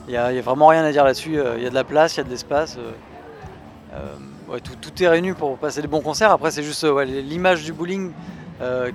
il 0.07 0.11
n'y 0.11 0.17
a, 0.17 0.41
vraiment 0.41 0.67
rien 0.67 0.83
à 0.83 0.91
dire 0.91 1.03
là-dessus. 1.03 1.39
Euh, 1.39 1.55
Il 1.57 1.63
y 1.63 1.67
a 1.67 1.69
de 1.69 1.75
la 1.75 1.83
place, 1.83 2.15
il 2.15 2.17
y 2.17 2.21
a 2.21 2.23
de 2.23 2.29
l'espace. 2.29 2.77
Euh, 2.77 2.91
euh, 4.51 4.59
tout, 4.81 5.03
est 5.03 5.07
réuni 5.07 5.33
pour 5.33 5.57
passer 5.57 5.81
des 5.81 5.87
bons 5.87 6.01
concerts. 6.01 6.31
Après, 6.31 6.51
c'est 6.51 6.63
juste 6.63 6.83
l'image 6.83 7.63
du 7.63 7.73
bowling 7.73 8.11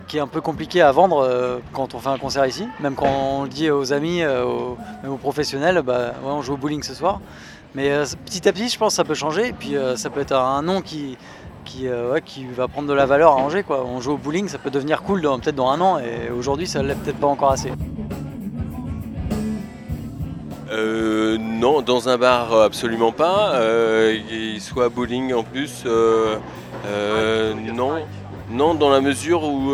qui 0.07 0.17
est 0.17 0.21
un 0.21 0.27
peu 0.27 0.41
compliqué 0.41 0.81
à 0.81 0.93
vendre 0.93 1.61
quand 1.75 1.95
on 1.95 1.99
fait 1.99 2.09
un 2.09 2.17
concert 2.17 2.47
ici. 2.47 2.67
Même 2.81 2.95
quand 2.95 3.09
on 3.09 3.43
le 3.43 3.49
dit 3.49 3.71
aux 3.71 3.93
amis, 3.93 4.25
aux, 4.25 4.79
même 5.03 5.13
aux 5.13 5.19
professionnels, 5.19 5.83
bah, 5.83 6.15
on 6.25 6.43
joue 6.43 6.55
au 6.55 6.57
bowling 6.57 6.83
ce 6.83 6.95
soir. 6.95 7.21
Mais 7.75 7.91
petit 8.25 8.49
à 8.49 8.53
petit, 8.53 8.69
je 8.69 8.79
pense 8.79 8.93
que 8.93 8.97
ça 8.97 9.05
peut 9.05 9.15
changer. 9.15 9.49
Et 9.49 9.53
puis 9.53 9.75
ça 9.97 10.11
peut 10.11 10.21
être 10.21 10.35
un 10.37 10.63
nom 10.63 10.81
qui, 10.81 11.19
va 12.55 12.69
prendre 12.69 12.89
de 12.89 12.95
la 12.95 13.07
valeur 13.07 13.33
à 13.33 13.37
Angers. 13.37 13.65
On 13.69 14.01
joue 14.01 14.13
au 14.13 14.19
bowling, 14.19 14.49
ça 14.49 14.59
peut 14.59 14.71
devenir 14.71 15.03
cool 15.03 15.23
peut-être 15.23 15.57
dans 15.57 15.71
un 15.71 15.81
an. 15.81 15.99
Et 15.99 16.31
aujourd'hui, 16.31 16.67
ça 16.67 16.81
ne 16.83 16.89
l'est 16.89 16.95
peut-être 16.95 17.19
pas 17.19 17.27
encore 17.27 17.51
assez. 17.51 17.73
Euh, 20.71 21.39
non, 21.39 21.81
dans 21.81 22.09
un 22.09 22.19
bar, 22.19 22.53
euh, 22.53 22.67
absolument 22.67 23.13
pas. 23.13 23.53
Euh, 23.55 24.19
il 24.31 24.61
soit 24.61 24.89
bowling 24.89 25.33
en 25.33 25.43
plus, 25.43 25.85
euh, 25.87 26.37
euh, 26.87 27.55
non. 27.55 27.93
Non, 28.51 28.75
dans 28.75 28.89
la 28.91 29.03
mesure 29.03 29.45
où 29.45 29.73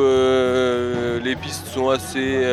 les 1.22 1.36
pistes 1.36 1.68
sont 1.68 1.90
assez, 1.90 2.44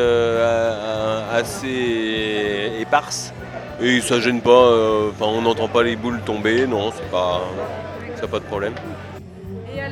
assez 1.32 2.72
éparses 2.78 3.32
et 3.80 4.00
ça 4.00 4.20
gêne 4.20 4.40
pas. 4.40 4.70
Enfin, 5.08 5.26
on 5.26 5.42
n'entend 5.42 5.66
pas 5.66 5.82
les 5.82 5.96
boules 5.96 6.20
tomber. 6.24 6.68
Non, 6.68 6.92
c'est 6.94 7.10
pas, 7.10 7.40
ça 8.20 8.28
pas 8.28 8.38
de 8.38 8.44
problème. 8.44 8.74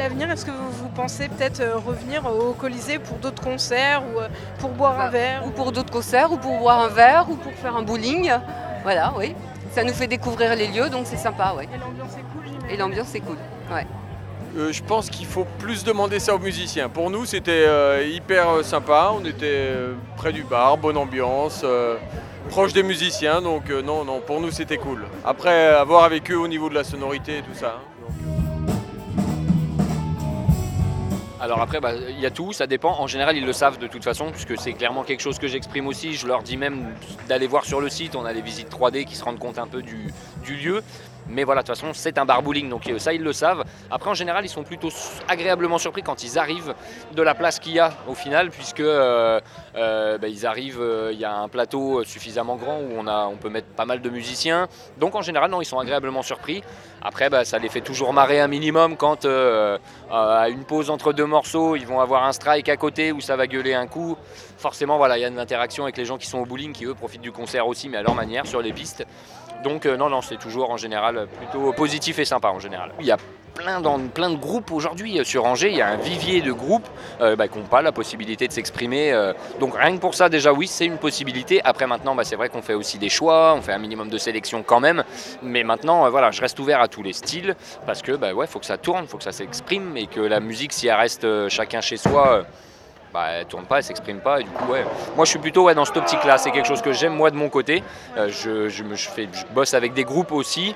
L'avenir, 0.00 0.30
est-ce 0.30 0.46
que 0.46 0.50
vous, 0.50 0.70
vous 0.70 0.88
pensez 0.88 1.28
peut-être 1.28 1.60
euh, 1.60 1.76
revenir 1.76 2.24
au 2.24 2.54
Colisée 2.54 2.98
pour 2.98 3.18
d'autres 3.18 3.42
concerts 3.42 4.02
ou 4.02 4.18
euh, 4.18 4.28
pour 4.58 4.70
boire 4.70 4.98
un 4.98 5.10
verre 5.10 5.42
Ou 5.46 5.50
pour 5.50 5.72
d'autres 5.72 5.92
concerts, 5.92 6.32
ou 6.32 6.38
pour 6.38 6.56
boire 6.58 6.78
un 6.78 6.88
verre, 6.88 7.26
ou 7.28 7.36
pour 7.36 7.52
faire 7.52 7.76
un 7.76 7.82
bowling. 7.82 8.32
Voilà, 8.82 9.12
oui. 9.18 9.34
Ça 9.72 9.84
nous 9.84 9.92
fait 9.92 10.06
découvrir 10.06 10.56
les 10.56 10.68
lieux, 10.68 10.88
donc 10.88 11.02
c'est 11.04 11.18
sympa, 11.18 11.54
oui. 11.54 11.64
Et 11.74 11.78
l'ambiance 11.78 12.14
est 12.14 12.32
cool, 12.32 12.70
Et 12.70 12.76
l'ambiance 12.78 13.14
est 13.14 13.20
cool, 13.20 13.36
ouais. 13.74 13.86
Euh, 14.56 14.72
je 14.72 14.82
pense 14.82 15.10
qu'il 15.10 15.26
faut 15.26 15.46
plus 15.58 15.84
demander 15.84 16.18
ça 16.18 16.34
aux 16.34 16.38
musiciens. 16.38 16.88
Pour 16.88 17.10
nous, 17.10 17.26
c'était 17.26 17.66
euh, 17.68 18.02
hyper 18.10 18.64
sympa. 18.64 19.12
On 19.14 19.22
était 19.26 19.44
euh, 19.44 19.92
près 20.16 20.32
du 20.32 20.44
bar, 20.44 20.78
bonne 20.78 20.96
ambiance, 20.96 21.60
euh, 21.62 21.96
proche 22.48 22.72
des 22.72 22.82
musiciens. 22.82 23.42
Donc 23.42 23.68
euh, 23.68 23.82
non, 23.82 24.06
non, 24.06 24.20
pour 24.26 24.40
nous, 24.40 24.50
c'était 24.50 24.78
cool. 24.78 25.04
Après, 25.26 25.66
à 25.68 25.84
voir 25.84 26.04
avec 26.04 26.30
eux 26.30 26.38
au 26.38 26.48
niveau 26.48 26.70
de 26.70 26.74
la 26.74 26.84
sonorité 26.84 27.36
et 27.38 27.42
tout 27.42 27.54
ça. 27.54 27.76
hein. 27.76 27.89
Alors 31.40 31.62
après, 31.62 31.80
bah, 31.80 31.92
il 31.94 32.20
y 32.20 32.26
a 32.26 32.30
tout, 32.30 32.52
ça 32.52 32.66
dépend. 32.66 33.00
En 33.00 33.06
général, 33.06 33.36
ils 33.36 33.46
le 33.46 33.54
savent 33.54 33.78
de 33.78 33.86
toute 33.86 34.04
façon, 34.04 34.30
puisque 34.30 34.58
c'est 34.58 34.74
clairement 34.74 35.04
quelque 35.04 35.20
chose 35.22 35.38
que 35.38 35.48
j'exprime 35.48 35.86
aussi. 35.86 36.12
Je 36.12 36.26
leur 36.26 36.42
dis 36.42 36.58
même 36.58 36.94
d'aller 37.28 37.46
voir 37.46 37.64
sur 37.64 37.80
le 37.80 37.88
site, 37.88 38.14
on 38.14 38.26
a 38.26 38.32
les 38.32 38.42
visites 38.42 38.70
3D 38.70 39.06
qui 39.06 39.16
se 39.16 39.24
rendent 39.24 39.38
compte 39.38 39.58
un 39.58 39.66
peu 39.66 39.80
du, 39.80 40.12
du 40.44 40.56
lieu. 40.56 40.82
Mais 41.30 41.44
voilà, 41.44 41.62
de 41.62 41.66
toute 41.66 41.76
façon, 41.76 41.92
c'est 41.94 42.18
un 42.18 42.24
bar 42.24 42.42
bowling, 42.42 42.68
donc 42.68 42.88
euh, 42.88 42.98
ça, 42.98 43.12
ils 43.12 43.22
le 43.22 43.32
savent. 43.32 43.64
Après, 43.90 44.10
en 44.10 44.14
général, 44.14 44.44
ils 44.44 44.48
sont 44.48 44.64
plutôt 44.64 44.88
agréablement 45.28 45.78
surpris 45.78 46.02
quand 46.02 46.24
ils 46.24 46.38
arrivent 46.38 46.74
de 47.12 47.22
la 47.22 47.34
place 47.34 47.58
qu'il 47.58 47.72
y 47.72 47.78
a 47.78 47.92
au 48.08 48.14
final, 48.14 48.50
puisque 48.50 48.80
euh, 48.80 49.40
euh, 49.76 50.18
bah, 50.18 50.26
arrivent, 50.44 50.84
il 51.12 51.18
y 51.18 51.24
a 51.24 51.34
un 51.34 51.48
plateau 51.48 52.02
suffisamment 52.04 52.56
grand 52.56 52.78
où 52.78 52.98
on, 52.98 53.36
peut 53.36 53.48
mettre 53.48 53.68
pas 53.68 53.84
mal 53.84 54.00
de 54.00 54.10
musiciens. 54.10 54.68
Donc 54.98 55.14
en 55.14 55.22
général, 55.22 55.50
non, 55.50 55.62
ils 55.62 55.66
sont 55.66 55.78
agréablement 55.78 56.22
surpris. 56.22 56.62
Après, 57.02 57.30
bah, 57.30 57.44
ça 57.44 57.58
les 57.58 57.68
fait 57.68 57.80
toujours 57.80 58.12
marrer 58.12 58.40
un 58.40 58.48
minimum 58.48 58.96
quand 58.96 59.24
à 59.24 60.48
une 60.48 60.64
pause 60.64 60.90
entre 60.90 61.12
deux 61.12 61.26
morceaux, 61.26 61.76
ils 61.76 61.86
vont 61.86 62.00
avoir 62.00 62.24
un 62.24 62.32
strike 62.32 62.68
à 62.68 62.76
côté 62.76 63.12
où 63.12 63.20
ça 63.20 63.36
va 63.36 63.46
gueuler 63.46 63.74
un 63.74 63.86
coup. 63.86 64.16
Forcément, 64.58 64.98
voilà, 64.98 65.16
il 65.16 65.22
y 65.22 65.24
a 65.24 65.28
une 65.28 65.38
interaction 65.38 65.84
avec 65.84 65.96
les 65.96 66.04
gens 66.04 66.18
qui 66.18 66.26
sont 66.26 66.38
au 66.38 66.44
bowling, 66.44 66.72
qui 66.72 66.84
eux 66.84 66.94
profitent 66.94 67.22
du 67.22 67.32
concert 67.32 67.66
aussi, 67.66 67.88
mais 67.88 67.96
à 67.96 68.02
leur 68.02 68.14
manière 68.14 68.46
sur 68.46 68.60
les 68.60 68.72
pistes. 68.72 69.06
Donc 69.62 69.86
euh, 69.86 69.96
non, 69.96 70.08
non, 70.08 70.22
c'est 70.22 70.38
toujours 70.38 70.70
en 70.70 70.76
général 70.76 71.26
plutôt 71.38 71.72
positif 71.72 72.18
et 72.18 72.24
sympa 72.24 72.48
en 72.48 72.58
général. 72.58 72.92
Il 73.00 73.06
y 73.06 73.12
a 73.12 73.18
plein, 73.54 73.80
de 73.80 74.36
groupes 74.36 74.70
aujourd'hui 74.70 75.18
euh, 75.18 75.24
sur 75.24 75.44
Angers, 75.44 75.70
il 75.70 75.76
y 75.76 75.82
a 75.82 75.88
un 75.88 75.96
vivier 75.96 76.40
de 76.40 76.52
groupes 76.52 76.88
euh, 77.20 77.36
bah, 77.36 77.46
qui 77.46 77.58
n'ont 77.58 77.66
pas 77.66 77.82
la 77.82 77.92
possibilité 77.92 78.48
de 78.48 78.52
s'exprimer. 78.52 79.12
donc 79.58 79.76
rien 79.76 79.94
que 79.94 80.00
pour 80.00 80.14
ça 80.14 80.28
déjà 80.28 80.52
oui, 80.52 80.66
c'est 80.66 80.86
une 80.86 80.98
possibilité. 80.98 81.60
Après 81.64 81.86
maintenant, 81.86 82.14
bah, 82.14 82.24
c'est 82.24 82.36
vrai 82.36 82.48
qu'on 82.48 82.62
fait 82.62 82.74
aussi 82.74 82.98
des 82.98 83.10
choix, 83.10 83.54
on 83.54 83.60
fait 83.60 83.72
un 83.72 83.78
minimum 83.78 84.08
de 84.08 84.18
sélection 84.18 84.62
quand 84.62 84.80
même. 84.80 85.04
Mais 85.42 85.62
maintenant, 85.62 86.08
voilà, 86.10 86.30
je 86.30 86.40
reste 86.40 86.58
ouvert 86.58 86.80
à 86.80 86.88
tous 86.88 87.02
les 87.02 87.12
styles 87.12 87.54
parce 87.86 88.02
que 88.02 88.12
bah, 88.12 88.32
ouais, 88.32 88.46
faut 88.46 88.60
que 88.60 88.66
ça 88.66 88.78
tourne, 88.78 89.06
faut 89.06 89.18
que 89.18 89.24
ça 89.24 89.32
s'exprime 89.32 89.96
et 89.96 90.06
que 90.06 90.20
la 90.20 90.40
musique, 90.40 90.72
si 90.72 90.86
elle 90.86 90.94
reste 90.94 91.48
chacun 91.48 91.80
chez 91.80 91.96
soi. 91.96 92.46
Bah, 93.12 93.26
elle 93.32 93.46
tourne 93.46 93.64
pas, 93.64 93.78
elle 93.78 93.84
s'exprime 93.84 94.20
pas 94.20 94.40
et 94.40 94.44
du 94.44 94.50
coup 94.50 94.70
ouais. 94.72 94.84
Moi 95.16 95.24
je 95.24 95.30
suis 95.30 95.38
plutôt 95.38 95.64
ouais, 95.64 95.74
dans 95.74 95.84
cette 95.84 95.96
optique 95.96 96.22
là, 96.24 96.38
c'est 96.38 96.50
quelque 96.50 96.68
chose 96.68 96.82
que 96.82 96.92
j'aime 96.92 97.14
moi 97.14 97.30
de 97.30 97.36
mon 97.36 97.48
côté. 97.48 97.82
Euh, 98.16 98.28
je, 98.28 98.68
je, 98.68 98.84
me, 98.84 98.94
je 98.94 99.08
fais, 99.08 99.28
je 99.32 99.44
bosse 99.52 99.74
avec 99.74 99.94
des 99.94 100.04
groupes 100.04 100.32
aussi. 100.32 100.74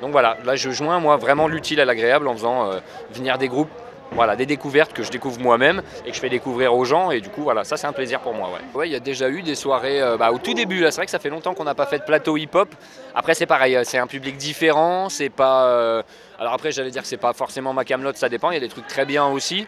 Donc 0.00 0.12
voilà, 0.12 0.36
là 0.44 0.56
je 0.56 0.70
joins 0.70 1.00
moi 1.00 1.16
vraiment 1.16 1.48
l'utile 1.48 1.80
à 1.80 1.84
l'agréable 1.84 2.28
en 2.28 2.34
faisant 2.34 2.70
euh, 2.70 2.80
venir 3.10 3.38
des 3.38 3.48
groupes, 3.48 3.70
voilà, 4.12 4.36
des 4.36 4.46
découvertes 4.46 4.92
que 4.92 5.02
je 5.02 5.10
découvre 5.10 5.40
moi-même 5.40 5.82
et 6.04 6.10
que 6.10 6.14
je 6.14 6.20
fais 6.20 6.28
découvrir 6.28 6.74
aux 6.74 6.84
gens 6.84 7.10
et 7.10 7.20
du 7.20 7.28
coup 7.28 7.42
voilà, 7.42 7.64
ça 7.64 7.76
c'est 7.76 7.86
un 7.86 7.92
plaisir 7.92 8.20
pour 8.20 8.34
moi. 8.34 8.50
Ouais, 8.74 8.88
il 8.88 8.92
y 8.92 8.96
a 8.96 9.00
déjà 9.00 9.28
eu 9.28 9.42
des 9.42 9.54
soirées 9.54 10.00
euh, 10.00 10.16
bah, 10.16 10.32
au 10.32 10.38
tout 10.38 10.54
début 10.54 10.80
c'est 10.84 10.96
vrai 10.96 11.04
que 11.06 11.10
ça 11.10 11.18
fait 11.18 11.30
longtemps 11.30 11.54
qu'on 11.54 11.64
n'a 11.64 11.74
pas 11.74 11.86
fait 11.86 11.98
de 11.98 12.04
plateau 12.04 12.36
hip-hop. 12.36 12.74
Après 13.14 13.34
c'est 13.34 13.46
pareil, 13.46 13.78
c'est 13.84 13.98
un 13.98 14.06
public 14.06 14.36
différent, 14.36 15.08
c'est 15.08 15.30
pas. 15.30 16.02
Alors 16.38 16.52
après 16.52 16.72
j'allais 16.72 16.90
dire 16.90 17.02
que 17.02 17.08
c'est 17.08 17.16
pas 17.16 17.32
forcément 17.32 17.72
ma 17.72 17.84
camelote, 17.84 18.16
ça 18.16 18.28
dépend, 18.28 18.50
il 18.50 18.54
y 18.54 18.58
a 18.58 18.60
des 18.60 18.68
trucs 18.68 18.86
très 18.86 19.06
bien 19.06 19.26
aussi. 19.26 19.66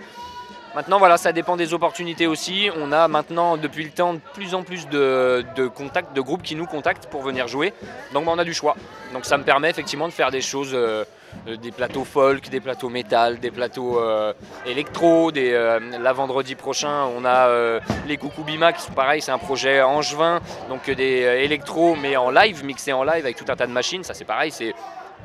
Maintenant, 0.75 0.99
voilà, 0.99 1.17
ça 1.17 1.33
dépend 1.33 1.57
des 1.57 1.73
opportunités 1.73 2.27
aussi. 2.27 2.71
On 2.77 2.93
a 2.93 3.09
maintenant, 3.09 3.57
depuis 3.57 3.85
le 3.85 3.91
temps, 3.91 4.15
de 4.15 4.21
plus 4.35 4.55
en 4.55 4.63
plus 4.63 4.87
de, 4.89 5.45
contacts, 5.75 6.15
de 6.15 6.21
groupes 6.21 6.43
qui 6.43 6.55
nous 6.55 6.67
contactent 6.67 7.07
pour 7.07 7.23
venir 7.23 7.49
jouer. 7.49 7.73
Donc, 8.13 8.27
bah, 8.27 8.33
on 8.35 8.39
a 8.39 8.45
du 8.45 8.55
choix. 8.55 8.77
Donc, 9.13 9.25
ça 9.25 9.39
me 9.39 9.45
permet 9.45 9.71
effectivement 9.71 10.07
de 10.07 10.13
faire 10.13 10.31
des 10.31 10.43
choses, 10.43 10.73
euh, 10.75 11.05
euh, 11.49 11.57
des 11.57 11.73
plateaux 11.73 12.05
folk, 12.05 12.51
des 12.51 12.61
plateaux 12.61 12.91
métal, 12.91 13.39
des 13.39 13.51
plateaux 13.51 13.99
euh, 13.99 14.35
électro. 14.67 15.33
Des, 15.33 15.79
vendredi 16.15 16.55
prochain, 16.55 17.07
on 17.17 17.25
a 17.25 17.81
les 18.07 18.17
Kukubima 18.17 18.73
qui 18.73 18.83
sont 18.83 18.93
pareils, 18.93 19.23
c'est 19.23 19.31
un 19.31 19.39
projet 19.39 19.83
angevin, 19.83 20.41
donc 20.69 20.91
des 20.91 21.45
électro, 21.45 21.95
mais 21.95 22.17
en 22.17 22.31
live, 22.31 22.65
mixé 22.65 22.93
en 22.93 23.05
live 23.05 23.25
avec 23.25 23.37
tout 23.37 23.45
un 23.49 23.57
tas 23.57 23.67
de 23.67 23.73
machines. 23.73 24.03
Ça, 24.03 24.15
c'est 24.15 24.25
pareil, 24.25 24.51
c'est 24.51 24.75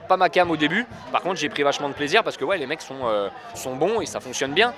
pas 0.08 0.18
ma 0.18 0.30
cam 0.30 0.52
au 0.52 0.58
début. 0.58 0.86
Par 1.12 1.22
contre, 1.22 1.38
j'ai 1.40 1.50
pris 1.50 1.64
vachement 1.64 1.90
de 1.90 1.94
plaisir 1.94 2.24
parce 2.24 2.38
que 2.38 2.46
ouais, 2.46 2.58
les 2.58 2.68
mecs 2.68 2.82
sont, 2.82 3.30
sont 3.56 3.76
bons 3.76 4.02
et 4.02 4.06
ça 4.06 4.20
fonctionne 4.20 4.54
bien. 4.54 4.74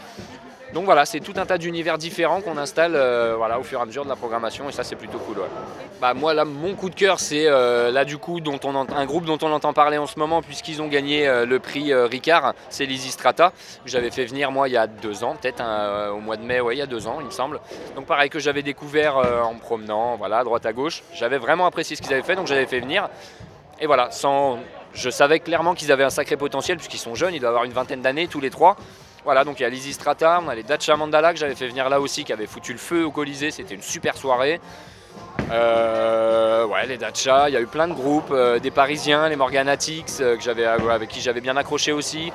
Donc 0.75 0.83
voilà, 0.83 1.05
c'est 1.05 1.21
tout 1.21 1.31
un 1.37 1.45
tas 1.45 1.57
d'univers 1.57 1.97
différents 1.97 2.41
qu'on 2.41 2.57
installe 2.57 2.95
euh, 2.95 3.37
au 3.57 3.63
fur 3.63 3.79
et 3.79 3.81
à 3.81 3.85
mesure 3.85 4.03
de 4.03 4.09
la 4.09 4.17
programmation 4.17 4.67
et 4.67 4.73
ça 4.73 4.83
c'est 4.83 4.97
plutôt 4.97 5.19
cool. 5.19 5.37
Bah, 6.01 6.13
moi 6.13 6.33
là 6.33 6.43
mon 6.43 6.75
coup 6.75 6.89
de 6.89 6.95
cœur 6.95 7.21
c'est 7.21 7.45
euh, 7.47 7.91
là 7.91 8.03
du 8.03 8.17
coup 8.17 8.41
dont 8.41 8.59
on 8.65 8.75
un 8.75 9.05
groupe 9.05 9.23
dont 9.23 9.37
on 9.41 9.53
entend 9.53 9.71
parler 9.71 9.97
en 9.97 10.05
ce 10.05 10.19
moment 10.19 10.41
puisqu'ils 10.41 10.81
ont 10.81 10.89
gagné 10.89 11.29
euh, 11.29 11.45
le 11.45 11.59
prix 11.59 11.93
Ricard, 11.93 12.55
c'est 12.67 12.89
Strata. 12.97 13.53
que 13.85 13.89
J'avais 13.89 14.11
fait 14.11 14.25
venir 14.25 14.51
moi 14.51 14.67
il 14.67 14.73
y 14.73 14.77
a 14.77 14.85
deux 14.85 15.23
ans, 15.23 15.37
peut-être 15.41 15.63
au 16.13 16.19
mois 16.19 16.35
de 16.35 16.43
mai, 16.43 16.59
il 16.69 16.77
y 16.77 16.81
a 16.81 16.87
deux 16.87 17.07
ans 17.07 17.19
il 17.21 17.27
me 17.27 17.31
semble. 17.31 17.61
Donc 17.95 18.05
pareil 18.05 18.29
que 18.29 18.39
j'avais 18.39 18.61
découvert 18.61 19.15
en 19.15 19.53
me 19.53 19.59
promenant, 19.61 20.17
voilà, 20.17 20.39
à 20.39 20.43
droite 20.43 20.65
à 20.65 20.73
gauche. 20.73 21.03
J'avais 21.13 21.37
vraiment 21.37 21.67
apprécié 21.67 21.95
ce 21.95 22.01
qu'ils 22.01 22.11
avaient 22.11 22.21
fait 22.21 22.35
donc 22.35 22.47
j'avais 22.47 22.65
fait 22.65 22.81
venir. 22.81 23.07
Et 23.79 23.87
voilà, 23.87 24.11
sans... 24.11 24.59
je 24.93 25.09
savais 25.09 25.39
clairement 25.39 25.73
qu'ils 25.73 25.93
avaient 25.93 26.03
un 26.03 26.09
sacré 26.09 26.35
potentiel 26.35 26.75
puisqu'ils 26.75 26.97
sont 26.97 27.15
jeunes, 27.15 27.33
ils 27.33 27.39
doivent 27.39 27.53
avoir 27.53 27.63
une 27.63 27.71
vingtaine 27.71 28.01
d'années 28.01 28.27
tous 28.27 28.41
les 28.41 28.49
trois. 28.49 28.75
Voilà, 29.25 29.43
donc 29.43 29.59
il 29.59 29.63
y 29.63 29.65
a 29.65 29.69
Lizzy 29.69 29.91
Strata, 29.91 30.39
on 30.45 30.49
a 30.49 30.53
les 30.53 30.61
Dacha 30.61 30.95
Mandala 30.95 31.33
que 31.33 31.39
j'avais 31.39 31.55
fait 31.55 31.67
venir 31.67 31.89
là 31.89 31.99
aussi, 31.99 32.23
qui 32.23 32.31
avaient 32.31 32.45
foutu 32.45 32.73
le 32.73 32.77
feu 32.77 33.03
au 33.03 33.09
Colisée, 33.09 33.49
c'était 33.49 33.73
une 33.73 33.81
super 33.81 34.15
soirée. 34.15 34.61
Euh, 35.49 36.67
ouais, 36.67 36.85
les 36.85 36.97
Dacha, 36.97 37.49
il 37.49 37.53
y 37.53 37.57
a 37.57 37.61
eu 37.61 37.65
plein 37.65 37.87
de 37.87 37.95
groupes, 37.95 38.29
euh, 38.29 38.59
des 38.59 38.69
Parisiens, 38.69 39.27
les 39.27 39.35
Morganatics, 39.35 40.21
euh, 40.21 40.37
avec 40.91 41.09
qui 41.09 41.21
j'avais 41.21 41.41
bien 41.41 41.57
accroché 41.57 41.91
aussi. 41.91 42.31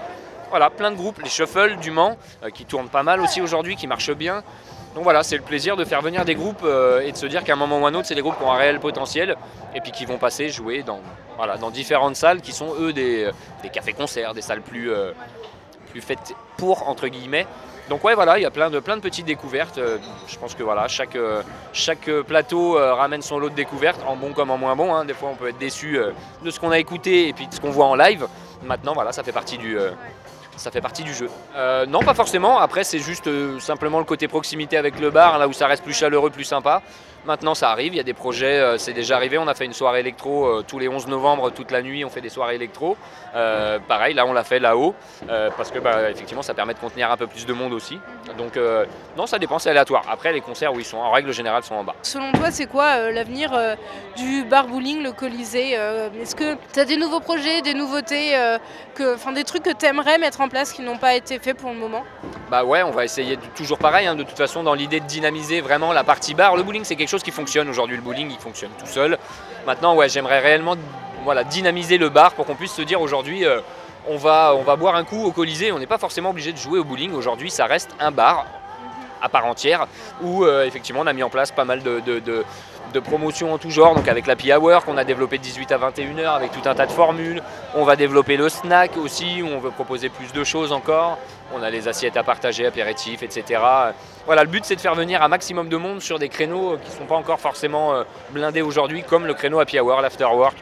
Voilà, 0.51 0.69
plein 0.69 0.91
de 0.91 0.97
groupes, 0.97 1.23
les 1.23 1.29
Shuffle 1.29 1.77
du 1.77 1.93
Mans, 1.93 2.17
qui 2.55 2.65
tournent 2.65 2.89
pas 2.89 3.05
mal 3.05 3.21
aussi 3.21 3.41
aujourd'hui, 3.41 3.77
qui 3.77 3.87
marchent 3.87 4.17
bien. 4.17 4.43
Donc 4.97 5.05
voilà, 5.05 5.23
c'est 5.23 5.37
le 5.37 5.45
plaisir 5.45 5.77
de 5.77 5.85
faire 5.85 6.03
venir 6.03 6.25
des 6.25 6.35
groupes 6.35 6.67
et 7.05 7.13
de 7.13 7.17
se 7.17 7.27
dire 7.27 7.45
qu'à 7.45 7.53
un 7.53 7.57
moment 7.57 7.79
ou 7.79 7.87
un 7.87 7.95
autre, 7.95 8.09
c'est 8.09 8.17
des 8.17 8.21
groupes 8.21 8.37
qui 8.37 8.43
ont 8.43 8.51
un 8.51 8.59
réel 8.59 8.81
potentiel 8.81 9.37
et 9.77 9.81
puis 9.81 9.93
qui 9.93 10.07
vont 10.07 10.19
passer 10.19 10.49
jouer 10.49 10.83
dans, 10.83 11.01
différentes 11.71 12.17
salles 12.17 12.41
qui 12.41 12.51
sont 12.51 12.75
eux 12.81 12.93
des, 12.93 13.31
cafés-concerts, 13.73 14.35
des 14.35 14.43
salles 14.43 14.63
plus, 14.63 14.91
plus 15.91 16.01
faites 16.01 16.35
pour, 16.57 16.89
entre 16.89 17.09
guillemets. 17.09 17.47
Donc 17.91 18.05
ouais, 18.05 18.15
voilà, 18.15 18.39
il 18.39 18.43
y 18.43 18.47
a 18.47 18.53
plein 18.53 18.71
de, 18.71 18.79
petites 18.79 19.27
découvertes. 19.27 19.79
Euh, 19.79 19.99
je 20.29 20.39
pense 20.39 20.55
que 20.55 20.63
voilà, 20.63 20.87
chaque, 20.87 21.17
euh, 21.17 21.43
euh, 22.09 22.23
plateau 22.23 22.75
ramène 22.75 23.21
son 23.21 23.41
lot 23.41 23.49
de 23.51 23.55
découvertes, 23.57 24.01
en 24.07 24.15
bon 24.15 24.33
comme 24.33 24.53
en 24.53 24.59
moins 24.59 24.77
bon. 24.77 24.95
hein. 24.95 25.05
Des 25.05 25.13
fois, 25.13 25.31
on 25.33 25.35
peut 25.35 25.49
être 25.49 25.59
déçu 25.59 25.99
de 26.43 26.51
ce 26.51 26.61
qu'on 26.61 26.71
a 26.71 26.79
écouté 26.79 27.27
et 27.27 27.33
puis 27.33 27.49
de 27.49 27.53
ce 27.55 27.61
qu'on 27.61 27.71
voit 27.71 27.87
en 27.87 27.97
live. 27.97 28.29
Maintenant, 28.63 28.93
voilà, 28.95 29.11
ça 29.11 29.25
fait 29.25 29.33
partie 29.33 29.59
du, 29.59 29.73
jeu. 29.73 31.29
Non, 31.89 32.01
pas 32.05 32.15
forcément. 32.15 32.61
Après, 32.61 32.85
c'est 32.85 33.01
juste 33.01 33.29
simplement 33.59 33.99
le 33.99 34.05
côté 34.05 34.29
proximité 34.29 34.77
avec 34.77 35.01
le 35.01 35.11
bar, 35.11 35.39
là 35.39 35.49
où 35.49 35.53
ça 35.53 35.67
reste 35.67 35.83
plus 35.83 35.95
chaleureux, 35.95 36.31
plus 36.31 36.45
sympa. 36.45 36.83
Maintenant, 37.27 37.55
ça 37.55 37.71
arrive. 37.71 37.93
Il 37.93 37.97
y 37.97 38.01
a 38.01 38.05
des 38.05 38.15
projets. 38.15 38.61
euh, 38.61 38.79
c'est 38.79 38.95
déjà 38.95 39.17
arrivé. 39.17 39.37
On 39.37 39.47
a 39.47 39.55
fait 39.55 39.67
une 39.67 39.75
soirée 39.75 40.01
électro 40.01 40.47
euh, 40.47 40.65
tous 40.67 40.79
les 40.79 40.89
11 40.89 41.07
novembre, 41.07 41.51
toute 41.51 41.71
la 41.71 41.83
nuit. 41.83 42.05
On 42.05 42.11
fait 42.11 42.23
des 42.23 42.31
soirées 42.31 42.55
électro. 42.55 42.97
Euh, 43.35 43.79
pareil, 43.79 44.15
là, 44.15 44.25
on 44.27 44.33
l'a 44.33 44.45
fait 44.45 44.59
là-haut 44.59 44.95
parce 45.57 45.71
que, 45.71 45.79
bah, 45.79 46.11
effectivement, 46.11 46.43
ça 46.43 46.55
permet 46.55 46.75
de 46.75 46.79
contenir 46.79 47.11
un 47.11 47.17
peu 47.17 47.27
plus 47.27 47.47
de 47.47 47.53
monde 47.53 47.73
aussi. 47.73 47.99
Donc, 48.39 48.59
non, 49.17 49.27
ça 49.27 49.39
dépend. 49.39 49.59
C'est 49.59 49.71
aléatoire. 49.71 50.05
Après, 50.11 50.33
les 50.33 50.41
concerts, 50.41 50.73
oui, 50.73 50.85
sont 50.85 50.99
en 50.99 51.11
règle 51.11 51.33
générale, 51.33 51.63
sont 51.63 51.75
en 51.75 51.85
bas. 51.85 51.95
Selon 52.03 52.33
toi, 52.33 52.51
c'est 52.51 52.67
quoi 52.67 53.11
l'avenir 53.11 53.53
du 54.17 54.45
bar 54.45 54.67
bowling, 54.67 55.03
le 55.03 55.13
Colisée 55.13 55.73
Est-ce 55.73 56.35
que 56.35 56.57
tu 56.73 56.81
as 56.81 56.85
des 56.85 56.97
nouveaux 56.97 57.21
projets, 57.21 57.61
des 57.63 57.75
nouveautés, 57.75 58.33
que, 58.95 59.35
des 59.35 59.45
trucs 59.45 59.63
que 59.63 59.73
tu 59.73 59.87
aimerais 59.87 60.19
mettre 60.19 60.41
en 60.41 60.49
place 60.49 60.73
qui 60.73 60.83
n'ont 60.83 60.99
pas 60.99 61.15
été 61.15 61.39
faits 61.39 61.57
pour 61.57 61.71
le 61.71 61.77
moment? 61.77 62.05
Bah 62.51 62.65
ouais, 62.65 62.83
on 62.83 62.91
va 62.91 63.05
essayer 63.05 63.37
toujours 63.55 63.79
pareil, 63.79 64.09
hein, 64.09 64.17
de 64.17 64.25
toute 64.25 64.37
façon, 64.37 64.65
dans 64.65 64.75
l'idée 64.75 64.99
de 64.99 65.07
dynamiser 65.07 65.61
vraiment 65.61 65.93
la 65.93 66.03
partie 66.03 66.35
bar. 66.35 66.57
Le 66.57 66.65
bowling, 66.65 66.83
c'est 66.83 66.97
quelque 66.97 67.09
chose 67.09 67.23
qui 67.23 67.31
fonctionne 67.31 67.69
aujourd'hui. 67.69 67.95
Le 67.97 68.03
bowling, 68.03 68.29
il 68.31 68.39
fonctionne 68.39 68.73
tout 68.77 68.87
seul. 68.87 69.19
Maintenant, 69.67 69.95
ouais, 69.95 70.09
j'aimerais 70.09 70.41
réellement 70.41 70.75
voilà, 71.23 71.45
dynamiser 71.45 71.97
le 71.97 72.09
bar 72.09 72.33
pour 72.33 72.47
qu'on 72.47 72.57
puisse 72.57 72.73
se 72.73 72.83
dire 72.83 73.01
aujourd'hui, 73.01 73.45
euh, 73.47 73.61
on, 74.09 74.17
va, 74.17 74.55
on 74.57 74.63
va 74.63 74.75
boire 74.75 74.97
un 74.97 75.05
coup 75.05 75.23
au 75.25 75.31
Colisée. 75.31 75.71
On 75.71 75.79
n'est 75.79 75.87
pas 75.87 75.99
forcément 75.99 76.31
obligé 76.31 76.53
de 76.53 76.59
jouer 76.59 76.81
au 76.81 76.85
bowling. 76.85 77.13
Aujourd'hui, 77.13 77.53
ça 77.53 77.67
reste 77.67 77.91
un 78.01 78.11
bar 78.11 78.47
à 79.23 79.29
part 79.29 79.45
entière 79.47 79.87
où 80.23 80.45
euh, 80.45 80.65
effectivement 80.65 81.03
on 81.03 81.07
a 81.07 81.13
mis 81.13 81.23
en 81.23 81.29
place 81.29 81.53
pas 81.53 81.67
mal 81.67 81.83
de- 81.83 82.01
de 82.93 83.01
promotions 83.01 83.53
en 83.53 83.59
tout 83.59 83.71
genre, 83.71 83.95
donc 83.95 84.09
avec 84.09 84.27
l'Happy 84.27 84.53
Hour 84.53 84.85
qu'on 84.85 84.97
a 84.97 85.05
développé 85.05 85.39
de 85.39 85.43
18 85.43 85.73
à 85.73 85.79
21h 85.79 86.35
avec 86.35 86.53
tout 86.53 86.69
un 86.69 86.75
tas 86.75 86.87
de 86.87 86.93
formules. 86.93 87.43
On 87.75 87.85
va 87.85 87.97
développer 87.97 88.37
le 88.37 88.49
snack 88.49 88.97
aussi 88.97 89.43
où 89.43 89.47
on 89.47 89.59
veut 89.59 89.71
proposer 89.71 90.09
plus 90.09 90.33
de 90.33 90.45
choses 90.45 90.73
encore. 90.73 91.19
On 91.55 91.63
a 91.63 91.71
les 91.71 91.89
assiettes 91.89 92.17
à 92.17 92.23
partager, 92.23 92.67
apéritifs, 92.67 93.23
etc. 93.23 93.61
Voilà, 94.27 94.45
le 94.45 94.49
but 94.51 94.65
c'est 94.65 94.77
de 94.77 94.81
faire 94.81 94.95
venir 94.95 95.23
un 95.23 95.29
maximum 95.29 95.69
de 95.69 95.77
monde 95.77 96.01
sur 96.01 96.19
des 96.19 96.29
créneaux 96.29 96.77
qui 96.83 96.91
ne 96.91 96.97
sont 96.97 97.07
pas 97.07 97.17
encore 97.17 97.41
forcément 97.41 97.95
euh, 97.95 98.05
blindés 98.31 98.63
aujourd'hui, 98.63 99.03
comme 99.03 99.27
le 99.27 99.35
créneau 99.35 99.61
Happy 99.61 99.79
Hour, 99.81 100.01
l'Afterwork. 100.01 100.57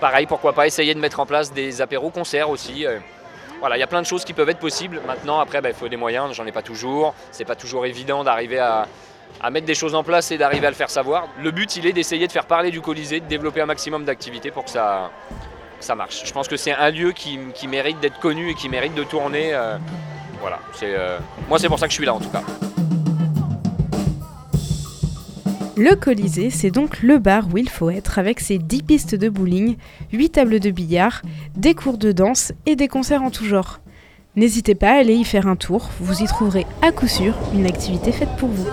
Pareil, 0.00 0.26
pourquoi 0.26 0.52
pas 0.52 0.66
essayer 0.66 0.94
de 0.94 1.00
mettre 1.00 1.20
en 1.20 1.26
place 1.26 1.52
des 1.52 1.80
apéros 1.80 2.10
concerts 2.10 2.50
aussi. 2.50 2.86
euh, 2.86 2.98
voilà, 3.60 3.76
il 3.76 3.80
y 3.80 3.82
a 3.82 3.88
plein 3.88 4.00
de 4.02 4.06
choses 4.06 4.24
qui 4.24 4.34
peuvent 4.34 4.48
être 4.48 4.60
possibles. 4.60 5.00
Maintenant, 5.06 5.40
après, 5.40 5.60
bah, 5.60 5.70
il 5.70 5.74
faut 5.74 5.88
des 5.88 5.96
moyens, 5.96 6.32
j'en 6.32 6.46
ai 6.46 6.52
pas 6.52 6.62
toujours. 6.62 7.14
C'est 7.32 7.44
pas 7.44 7.56
toujours 7.56 7.86
évident 7.86 8.22
d'arriver 8.22 8.60
à, 8.60 8.86
à 9.40 9.50
mettre 9.50 9.66
des 9.66 9.74
choses 9.74 9.94
en 9.94 10.02
place 10.02 10.30
et 10.30 10.38
d'arriver 10.38 10.66
à 10.66 10.70
le 10.70 10.76
faire 10.76 10.90
savoir. 10.90 11.28
Le 11.42 11.50
but, 11.50 11.76
il 11.76 11.86
est 11.86 11.92
d'essayer 11.92 12.26
de 12.26 12.32
faire 12.32 12.46
parler 12.46 12.70
du 12.70 12.80
Colisée, 12.80 13.20
de 13.20 13.26
développer 13.26 13.60
un 13.60 13.66
maximum 13.66 14.04
d'activités 14.04 14.50
pour 14.50 14.64
que 14.64 14.70
ça, 14.70 15.10
ça 15.80 15.94
marche. 15.94 16.22
Je 16.24 16.32
pense 16.32 16.48
que 16.48 16.56
c'est 16.56 16.72
un 16.72 16.90
lieu 16.90 17.12
qui, 17.12 17.38
mérite 17.68 18.00
d'être 18.00 18.18
connu 18.18 18.50
et 18.50 18.54
qui 18.54 18.68
mérite 18.68 18.94
de 18.94 19.04
tourner. 19.04 19.54
euh, 19.54 19.78
voilà, 20.40 20.58
euh, 20.82 21.18
moi, 21.48 21.58
c'est 21.58 21.68
pour 21.68 21.78
ça 21.78 21.86
que 21.86 21.92
je 21.92 21.96
suis 21.96 22.06
là 22.06 22.14
en 22.14 22.20
tout 22.20 22.30
cas. 22.30 22.42
Le 25.76 25.94
Colisée, 25.94 26.50
c'est 26.50 26.72
donc 26.72 27.02
le 27.02 27.18
bar 27.18 27.46
où 27.52 27.56
il 27.56 27.68
faut 27.68 27.88
être 27.88 28.18
avec 28.18 28.40
ses 28.40 28.58
10 28.58 28.82
pistes 28.82 29.14
de 29.14 29.28
bowling, 29.28 29.76
8 30.12 30.30
tables 30.30 30.58
de 30.58 30.70
billard, 30.70 31.22
des 31.54 31.74
cours 31.74 31.98
de 31.98 32.10
danse 32.10 32.52
et 32.66 32.74
des 32.74 32.88
concerts 32.88 33.22
en 33.22 33.30
tout 33.30 33.44
genre. 33.44 33.78
N'hésitez 34.34 34.74
pas 34.74 34.90
à 34.90 34.98
aller 34.98 35.14
y 35.14 35.24
faire 35.24 35.46
un 35.46 35.56
tour, 35.56 35.90
vous 36.00 36.22
y 36.22 36.26
trouverez 36.26 36.66
à 36.82 36.90
coup 36.90 37.06
sûr 37.06 37.34
une 37.54 37.66
activité 37.66 38.10
faite 38.10 38.28
pour 38.38 38.48
vous. 38.48 38.68